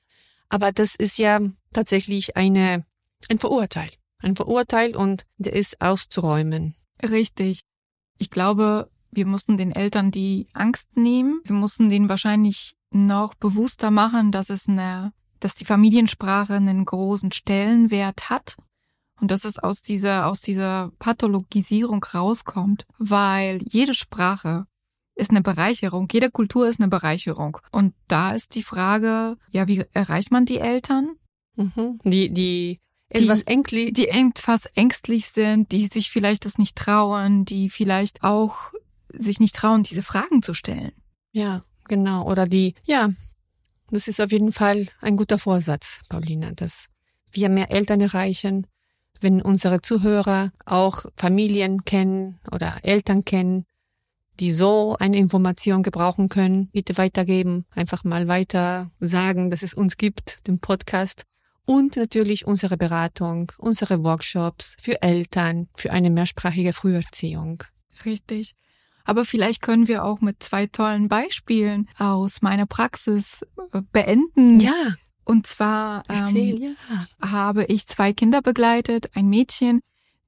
Aber 0.50 0.72
das 0.72 0.96
ist 0.96 1.18
ja 1.18 1.40
tatsächlich 1.74 2.36
eine, 2.36 2.86
ein 3.30 3.40
Verurteil. 3.40 3.90
Ein 4.20 4.36
Verurteil 4.36 4.96
und 4.96 5.26
der 5.38 5.54
ist 5.54 5.80
auszuräumen. 5.80 6.76
Richtig. 7.02 7.62
Ich 8.18 8.30
glaube, 8.30 8.90
wir 9.12 9.26
mussten 9.26 9.58
den 9.58 9.72
Eltern 9.72 10.12
die 10.12 10.48
Angst 10.54 10.98
nehmen. 10.98 11.42
Wir 11.46 11.56
mussten 11.56 11.90
denen 11.90 12.10
wahrscheinlich 12.10 12.76
noch 12.92 13.36
bewusster 13.36 13.92
machen, 13.92 14.32
dass 14.32 14.50
es 14.50 14.68
eine, 14.68 15.14
dass 15.40 15.56
die 15.56 15.66
Familiensprache 15.66 16.56
einen 16.56 16.84
großen 16.84 17.32
Stellenwert 17.32 18.30
hat 18.30 18.58
und 19.22 19.32
dass 19.32 19.46
es 19.46 19.60
aus 19.60 19.82
dieser, 19.82 20.28
aus 20.28 20.42
dieser 20.42 20.92
Pathologisierung 21.00 22.04
rauskommt, 22.04 22.86
weil 22.98 23.60
jede 23.70 23.94
Sprache 23.94 24.66
ist 25.20 25.32
eine 25.32 25.42
Bereicherung. 25.42 26.08
Jede 26.12 26.32
Kultur 26.32 26.68
ist 26.68 26.80
eine 26.80 26.90
Bereicherung. 26.90 27.58
Und 27.72 27.94
da 28.08 28.32
ist 28.32 28.56
die 28.56 28.64
Frage, 28.64 29.38
ja, 29.52 29.68
wie 29.68 29.86
erreicht 29.94 30.32
man 30.32 30.46
die 30.46 30.60
Eltern? 30.60 31.16
Mhm. 31.56 32.00
Die, 32.04 32.34
die 32.34 32.80
etwas 33.10 33.42
ängstlich, 33.44 33.94
die 33.94 34.08
etwas 34.08 34.66
ängstlich 34.76 35.28
sind, 35.28 35.72
die 35.72 35.88
sich 35.88 36.10
vielleicht 36.10 36.46
das 36.46 36.58
nicht 36.58 36.76
trauen, 36.76 37.46
die 37.46 37.70
vielleicht 37.70 38.24
auch 38.24 38.72
sich 39.12 39.40
nicht 39.40 39.56
trauen, 39.56 39.84
diese 39.84 40.04
Fragen 40.04 40.42
zu 40.42 40.54
stellen. 40.54 40.92
Ja, 41.32 41.64
genau. 41.88 42.30
Oder 42.30 42.48
die, 42.48 42.76
ja, 42.84 43.10
das 43.90 44.08
ist 44.08 44.22
auf 44.22 44.32
jeden 44.32 44.52
Fall 44.52 44.88
ein 45.02 45.18
guter 45.18 45.40
Vorsatz, 45.40 46.02
Paulina, 46.10 46.52
dass 46.52 46.88
wir 47.32 47.50
mehr 47.50 47.72
Eltern 47.72 48.02
erreichen, 48.02 48.68
wenn 49.22 49.42
unsere 49.42 49.82
Zuhörer 49.82 50.52
auch 50.66 51.06
Familien 51.18 51.84
kennen 51.84 52.40
oder 52.52 52.78
Eltern 52.84 53.26
kennen, 53.26 53.66
die 54.40 54.52
so 54.52 54.96
eine 55.00 55.18
Information 55.18 55.84
gebrauchen 55.84 56.30
können, 56.30 56.68
bitte 56.68 56.98
weitergeben, 56.98 57.66
einfach 57.72 58.04
mal 58.04 58.28
weiter 58.28 58.90
sagen, 59.00 59.50
dass 59.50 59.64
es 59.64 59.74
uns 59.74 59.98
gibt, 59.98 60.48
den 60.48 60.60
Podcast 60.60 61.24
und 61.66 61.98
natürlich 61.98 62.48
unsere 62.48 62.78
Beratung, 62.78 63.52
unsere 63.58 64.04
Workshops 64.04 64.76
für 64.80 65.02
Eltern, 65.02 65.68
für 65.76 65.92
eine 65.92 66.10
mehrsprachige 66.10 66.74
Früherziehung. 66.74 67.64
Richtig. 68.06 68.56
Aber 69.04 69.26
vielleicht 69.26 69.62
können 69.62 69.88
wir 69.88 70.04
auch 70.04 70.22
mit 70.22 70.42
zwei 70.42 70.68
tollen 70.68 71.10
Beispielen 71.10 71.88
aus 71.98 72.42
meiner 72.42 72.66
Praxis 72.66 73.44
äh, 73.74 73.82
beenden. 73.92 74.60
Ja. 74.60 74.96
Und 75.26 75.46
zwar 75.46 76.04
ähm, 76.10 76.36
ja. 76.58 76.72
habe 77.22 77.66
ich 77.66 77.86
zwei 77.86 78.14
Kinder 78.14 78.42
begleitet, 78.42 79.12
ein 79.14 79.28
Mädchen, 79.30 79.82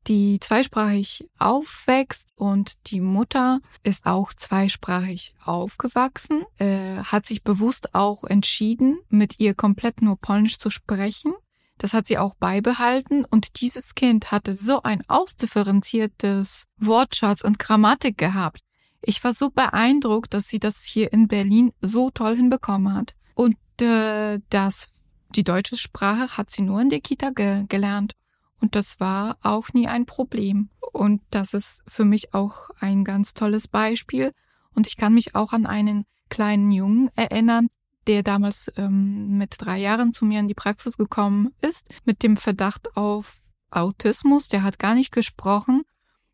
die 0.08 0.40
zweisprachig 0.40 1.30
aufwächst 1.38 2.30
und 2.36 2.74
die 2.88 3.02
Mutter 3.02 3.60
ist 3.84 4.06
auch 4.06 4.34
zweisprachig 4.34 5.36
aufgewachsen, 5.44 6.44
äh, 6.58 6.98
hat 7.04 7.26
sich 7.26 7.44
bewusst 7.44 7.94
auch 7.94 8.24
entschieden, 8.24 9.00
mit 9.10 9.40
ihr 9.40 9.54
komplett 9.54 10.02
nur 10.02 10.18
Polnisch 10.18 10.58
zu 10.58 10.70
sprechen. 10.70 11.34
Das 11.78 11.94
hat 11.94 12.08
sie 12.08 12.18
auch 12.18 12.36
beibehalten 12.36 13.26
und 13.26 13.62
dieses 13.62 13.96
Kind 13.96 14.32
hatte 14.32 14.54
so 14.54 14.84
ein 14.84 15.04
ausdifferenziertes 15.08 16.68
Wortschatz 16.78 17.42
und 17.42 17.60
Grammatik 17.60 18.18
gehabt. 18.18 18.62
Ich 19.02 19.24
war 19.24 19.34
so 19.34 19.50
beeindruckt, 19.50 20.34
dass 20.34 20.48
sie 20.48 20.60
das 20.60 20.84
hier 20.84 21.12
in 21.12 21.28
Berlin 21.28 21.72
so 21.82 22.12
toll 22.12 22.36
hinbekommen 22.36 22.94
hat. 22.94 23.16
Und 23.34 23.58
äh, 23.82 24.40
das, 24.50 24.90
die 25.36 25.44
deutsche 25.44 25.76
Sprache 25.76 26.38
hat 26.38 26.52
sie 26.52 26.62
nur 26.62 26.82
in 26.82 26.90
der 26.90 27.02
Kita 27.02 27.32
ge 27.32 27.66
gelernt. 27.68 28.14
Und 28.62 28.76
das 28.76 29.00
war 29.00 29.38
auch 29.42 29.74
nie 29.74 29.88
ein 29.88 30.06
Problem. 30.06 30.70
Und 30.94 31.22
das 31.32 31.54
ist 31.54 31.84
für 31.88 32.06
mich 32.06 32.34
auch 32.34 32.70
ein 32.80 33.04
ganz 33.04 33.34
tolles 33.34 33.68
Beispiel. 33.68 34.34
Und 34.76 34.88
ich 34.88 34.98
kann 34.98 35.14
mich 35.14 35.36
auch 35.36 35.52
an 35.52 35.66
einen 35.66 36.06
kleinen 36.30 36.72
Jungen 36.72 37.10
erinnern, 37.16 37.68
der 38.08 38.24
damals 38.24 38.72
ähm, 38.78 39.38
mit 39.38 39.56
drei 39.58 39.80
Jahren 39.80 40.14
zu 40.14 40.26
mir 40.26 40.40
in 40.40 40.48
die 40.48 40.54
Praxis 40.54 40.98
gekommen 40.98 41.54
ist, 41.62 41.90
mit 42.06 42.24
dem 42.24 42.38
Verdacht 42.38 42.96
auf 42.96 43.52
Autismus. 43.72 44.48
Der 44.48 44.64
hat 44.64 44.80
gar 44.80 44.94
nicht 44.94 45.12
gesprochen. 45.12 45.84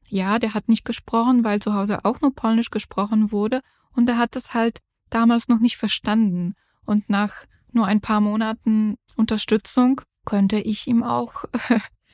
Ja, 0.10 0.38
der 0.40 0.54
hat 0.54 0.70
nicht 0.70 0.86
gesprochen, 0.86 1.44
weil 1.44 1.62
zu 1.62 1.74
Hause 1.74 2.04
auch 2.06 2.22
nur 2.22 2.36
Polnisch 2.36 2.72
gesprochen 2.72 3.32
wurde. 3.32 3.62
Und 3.96 4.08
er 4.10 4.18
hat 4.18 4.36
es 4.36 4.54
halt 4.54 4.80
damals 5.10 5.48
noch 5.48 5.60
nicht 5.60 5.78
verstanden. 5.78 6.56
Und 6.86 7.10
nach 7.10 7.46
nur 7.72 7.86
ein 7.86 8.02
paar 8.02 8.22
Monaten 8.22 8.96
Unterstützung 9.16 10.02
könnte 10.26 10.60
ich 10.60 10.88
ihm 10.88 11.04
auch 11.04 11.46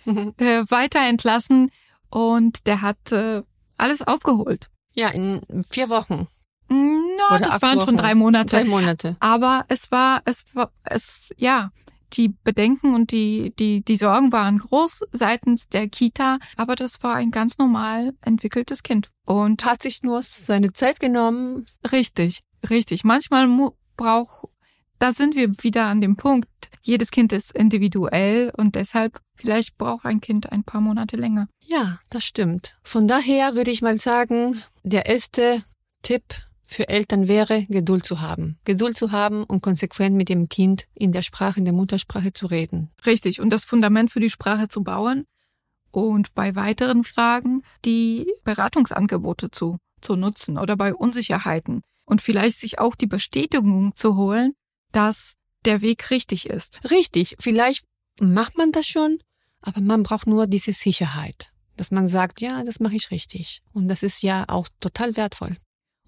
äh, 0.37 0.63
weiter 0.69 1.01
entlassen 1.01 1.71
und 2.09 2.67
der 2.67 2.81
hat 2.81 3.11
äh, 3.11 3.43
alles 3.77 4.01
aufgeholt. 4.01 4.69
Ja, 4.93 5.09
in 5.09 5.41
vier 5.69 5.89
Wochen. 5.89 6.27
No, 6.69 7.37
das 7.39 7.61
waren 7.61 7.77
Wochen. 7.77 7.85
schon 7.85 7.97
drei 7.97 8.15
Monate. 8.15 8.55
Drei 8.55 8.65
Monate. 8.65 9.17
Aber 9.19 9.65
es 9.67 9.91
war, 9.91 10.21
es 10.25 10.55
war, 10.55 10.71
es, 10.83 11.29
ja, 11.37 11.71
die 12.13 12.29
Bedenken 12.29 12.93
und 12.93 13.11
die, 13.11 13.53
die, 13.57 13.83
die 13.83 13.97
Sorgen 13.97 14.31
waren 14.31 14.59
groß 14.59 15.01
seitens 15.11 15.67
der 15.69 15.87
Kita, 15.87 16.37
aber 16.57 16.75
das 16.75 17.01
war 17.03 17.15
ein 17.15 17.31
ganz 17.31 17.57
normal 17.57 18.13
entwickeltes 18.21 18.83
Kind. 18.83 19.09
Und 19.25 19.65
hat 19.65 19.81
sich 19.81 20.03
nur 20.03 20.21
seine 20.21 20.73
Zeit 20.73 20.99
genommen. 20.99 21.65
Richtig, 21.91 22.41
richtig. 22.69 23.03
Manchmal 23.03 23.47
braucht, 23.97 24.49
da 24.99 25.13
sind 25.13 25.35
wir 25.35 25.51
wieder 25.63 25.85
an 25.85 26.01
dem 26.01 26.15
Punkt, 26.15 26.47
jedes 26.81 27.11
Kind 27.11 27.31
ist 27.31 27.55
individuell 27.55 28.51
und 28.57 28.75
deshalb 28.75 29.21
vielleicht 29.35 29.77
braucht 29.77 30.05
ein 30.05 30.19
Kind 30.19 30.51
ein 30.51 30.63
paar 30.63 30.81
Monate 30.81 31.15
länger. 31.15 31.47
Ja, 31.65 31.99
das 32.09 32.25
stimmt. 32.25 32.77
Von 32.83 33.07
daher 33.07 33.55
würde 33.55 33.71
ich 33.71 33.81
mal 33.81 33.97
sagen, 33.97 34.61
der 34.83 35.05
erste 35.05 35.63
Tipp 36.01 36.23
für 36.67 36.89
Eltern 36.89 37.27
wäre, 37.27 37.65
Geduld 37.69 38.05
zu 38.05 38.19
haben. 38.19 38.57
Geduld 38.65 38.97
zu 38.97 39.11
haben 39.11 39.43
und 39.43 39.61
konsequent 39.61 40.15
mit 40.17 40.27
dem 40.27 40.49
Kind 40.49 40.85
in 40.93 41.11
der 41.11 41.21
Sprache, 41.21 41.59
in 41.59 41.65
der 41.65 41.73
Muttersprache 41.73 42.33
zu 42.33 42.47
reden. 42.47 42.89
Richtig. 43.05 43.39
Und 43.39 43.51
das 43.51 43.63
Fundament 43.63 44.11
für 44.11 44.19
die 44.19 44.29
Sprache 44.29 44.67
zu 44.67 44.83
bauen 44.83 45.25
und 45.91 46.33
bei 46.33 46.55
weiteren 46.55 47.03
Fragen 47.03 47.61
die 47.85 48.27
Beratungsangebote 48.43 49.51
zu, 49.51 49.77
zu 50.01 50.15
nutzen 50.15 50.57
oder 50.57 50.75
bei 50.75 50.93
Unsicherheiten 50.93 51.81
und 52.05 52.21
vielleicht 52.21 52.59
sich 52.59 52.79
auch 52.79 52.95
die 52.95 53.07
Bestätigung 53.07 53.95
zu 53.95 54.17
holen, 54.17 54.53
dass 54.93 55.33
der 55.65 55.81
Weg 55.81 56.09
richtig 56.09 56.49
ist. 56.49 56.79
Richtig. 56.89 57.35
Vielleicht 57.39 57.83
macht 58.19 58.57
man 58.57 58.71
das 58.71 58.85
schon, 58.85 59.19
aber 59.61 59.81
man 59.81 60.03
braucht 60.03 60.27
nur 60.27 60.47
diese 60.47 60.73
Sicherheit, 60.73 61.51
dass 61.75 61.91
man 61.91 62.07
sagt, 62.07 62.41
ja, 62.41 62.63
das 62.63 62.79
mache 62.79 62.95
ich 62.95 63.11
richtig. 63.11 63.61
Und 63.73 63.87
das 63.87 64.03
ist 64.03 64.21
ja 64.21 64.45
auch 64.47 64.67
total 64.79 65.17
wertvoll. 65.17 65.57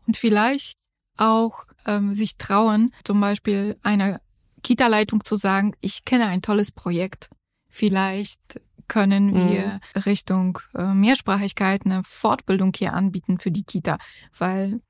Und 0.08 0.18
vielleicht 0.18 0.78
auch 1.18 1.66
ähm, 1.86 2.14
sich 2.14 2.38
trauen, 2.38 2.94
zum 3.04 3.20
Beispiel 3.20 3.78
einer 3.82 4.22
Kita-Leitung 4.64 5.24
zu 5.24 5.36
sagen, 5.36 5.76
ich 5.80 6.06
kenne 6.06 6.28
ein 6.28 6.42
tolles 6.42 6.72
Projekt. 6.72 7.30
Vielleicht 7.70 8.60
können 8.88 9.28
mhm. 9.28 9.50
wir 9.50 9.82
mhm. 9.96 10.02
Richtung 10.02 10.60
äh, 10.76 10.94
Mehrsprachigkeit 10.94 11.86
eine 11.86 12.04
Fortbildung 12.04 12.74
hier 12.76 12.94
anbieten 12.94 13.40
für 13.40 13.52
die 13.52 13.64
Kita, 13.64 13.98
weil 14.38 14.82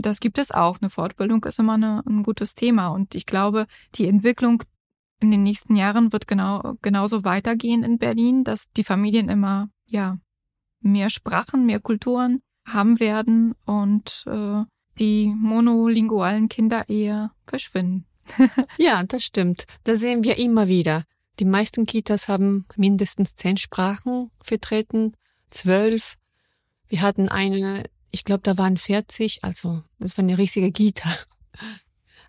das 0.00 0.20
gibt 0.20 0.38
es 0.38 0.50
auch. 0.50 0.78
Eine 0.80 0.90
Fortbildung 0.90 1.44
ist 1.44 1.58
immer 1.58 1.74
eine, 1.74 2.02
ein 2.06 2.22
gutes 2.22 2.54
Thema 2.54 2.88
und 2.88 3.14
ich 3.14 3.26
glaube, 3.26 3.66
die 3.94 4.06
Entwicklung 4.06 4.62
in 5.20 5.30
den 5.30 5.42
nächsten 5.42 5.76
Jahren 5.76 6.12
wird 6.12 6.26
genau 6.26 6.76
genauso 6.80 7.24
weitergehen 7.24 7.82
in 7.82 7.98
Berlin, 7.98 8.44
dass 8.44 8.70
die 8.76 8.84
Familien 8.84 9.28
immer 9.28 9.68
ja 9.86 10.18
mehr 10.80 11.10
Sprachen, 11.10 11.66
mehr 11.66 11.80
Kulturen 11.80 12.40
haben 12.66 13.00
werden 13.00 13.54
und 13.64 14.24
äh, 14.26 14.62
die 14.98 15.32
monolingualen 15.36 16.48
Kinder 16.48 16.88
eher 16.88 17.32
verschwinden. 17.46 18.06
ja, 18.78 19.02
das 19.04 19.24
stimmt. 19.24 19.64
Das 19.84 20.00
sehen 20.00 20.22
wir 20.22 20.38
immer 20.38 20.68
wieder. 20.68 21.04
Die 21.40 21.44
meisten 21.44 21.86
Kitas 21.86 22.28
haben 22.28 22.66
mindestens 22.76 23.36
zehn 23.36 23.56
Sprachen 23.56 24.30
vertreten, 24.42 25.12
zwölf. 25.50 26.16
Wir 26.88 27.02
hatten 27.02 27.28
eine, 27.28 27.84
ich 28.18 28.24
glaube, 28.24 28.42
da 28.42 28.58
waren 28.58 28.76
40, 28.76 29.44
also 29.44 29.82
das 29.98 30.16
war 30.16 30.24
eine 30.24 30.36
riesige 30.36 30.72
Kita. 30.72 31.08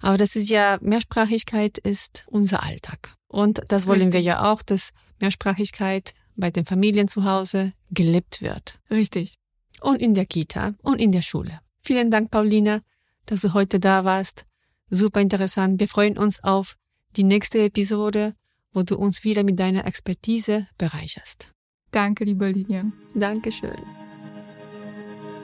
Aber 0.01 0.17
das 0.17 0.35
ist 0.35 0.49
ja, 0.49 0.77
Mehrsprachigkeit 0.81 1.77
ist 1.77 2.25
unser 2.27 2.63
Alltag. 2.63 3.15
Und 3.27 3.61
das 3.67 3.85
wollen 3.85 3.99
Richtig. 3.99 4.13
wir 4.13 4.21
ja 4.21 4.51
auch, 4.51 4.61
dass 4.61 4.91
Mehrsprachigkeit 5.19 6.13
bei 6.35 6.51
den 6.51 6.65
Familien 6.65 7.07
zu 7.07 7.25
Hause 7.25 7.73
gelebt 7.91 8.41
wird. 8.41 8.79
Richtig. 8.89 9.35
Und 9.81 10.01
in 10.01 10.13
der 10.13 10.25
Kita 10.25 10.73
und 10.83 10.99
in 10.99 11.11
der 11.11 11.21
Schule. 11.21 11.59
Vielen 11.81 12.11
Dank, 12.11 12.31
Paulina, 12.31 12.81
dass 13.25 13.41
du 13.41 13.53
heute 13.53 13.79
da 13.79 14.05
warst. 14.05 14.45
Super 14.89 15.21
interessant. 15.21 15.79
Wir 15.79 15.87
freuen 15.87 16.17
uns 16.17 16.43
auf 16.43 16.75
die 17.15 17.23
nächste 17.23 17.59
Episode, 17.59 18.35
wo 18.71 18.83
du 18.83 18.95
uns 18.95 19.23
wieder 19.23 19.43
mit 19.43 19.59
deiner 19.59 19.85
Expertise 19.85 20.67
bereicherst. 20.77 21.53
Danke, 21.91 22.23
liebe 22.23 22.49
Lilian. 22.49 22.93
Dankeschön. 23.15 23.98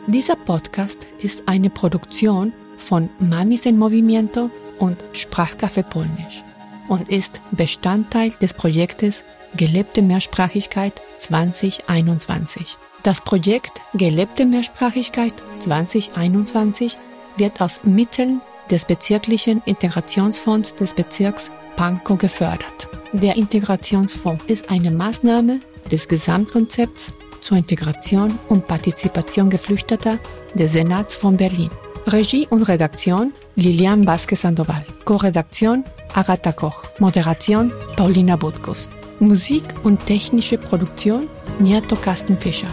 Dieser 0.08 0.36
Podcast 0.36 1.00
ist 1.18 1.42
eine 1.48 1.72
Produktion 1.72 2.54
von 2.78 3.10
Mamis 3.18 3.66
en 3.66 3.80
Movimiento 3.80 4.52
und 4.78 5.04
Sprachcafé 5.14 5.82
Polnisch 5.82 6.44
und 6.88 7.10
ist 7.10 7.42
Bestandteil 7.50 8.30
des 8.40 8.54
Projektes 8.54 9.24
Gelebte 9.58 10.04
Mehrsprachigkeit 10.04 11.02
2021. 11.18 12.78
Das 13.02 13.20
Projekt 13.20 13.82
Gelebte 13.96 14.46
Mehrsprachigkeit 14.46 15.34
2021 15.58 17.00
wird 17.38 17.60
aus 17.60 17.80
Mitteln 17.84 18.42
des 18.70 18.86
bezirklichen 18.86 19.64
Integrationsfonds 19.66 20.76
des 20.76 20.94
Bezirks 20.94 21.50
Pankow 21.78 22.20
gefördert. 22.20 22.90
Der 23.12 23.38
Integrationsfonds 23.38 24.46
ist 24.46 24.70
eine 24.70 24.92
Maßnahme 24.92 25.62
des 25.92 26.08
Gesamtkonzepts 26.08 27.12
zur 27.40 27.58
Integration 27.58 28.38
und 28.50 28.68
Partizipation 28.68 29.50
Geflüchteter 29.50 30.20
des 30.54 30.74
Senats 30.74 31.16
von 31.16 31.38
Berlin. 31.38 31.70
Regie 32.08 32.48
und 32.50 32.64
Redaktion 32.64 33.34
Lilian 33.56 34.06
Vasquez 34.06 34.42
Sandoval. 34.42 34.86
Co-Redaktion 35.06 35.84
Agatha 36.14 36.52
Koch. 36.52 36.84
Moderation 37.00 37.72
Paulina 37.96 38.36
Butkus. 38.36 38.90
Musik 39.20 39.64
und 39.84 40.06
technische 40.06 40.58
Produktion 40.58 41.28
Niato 41.60 41.96
Kastenfischer. 41.96 42.68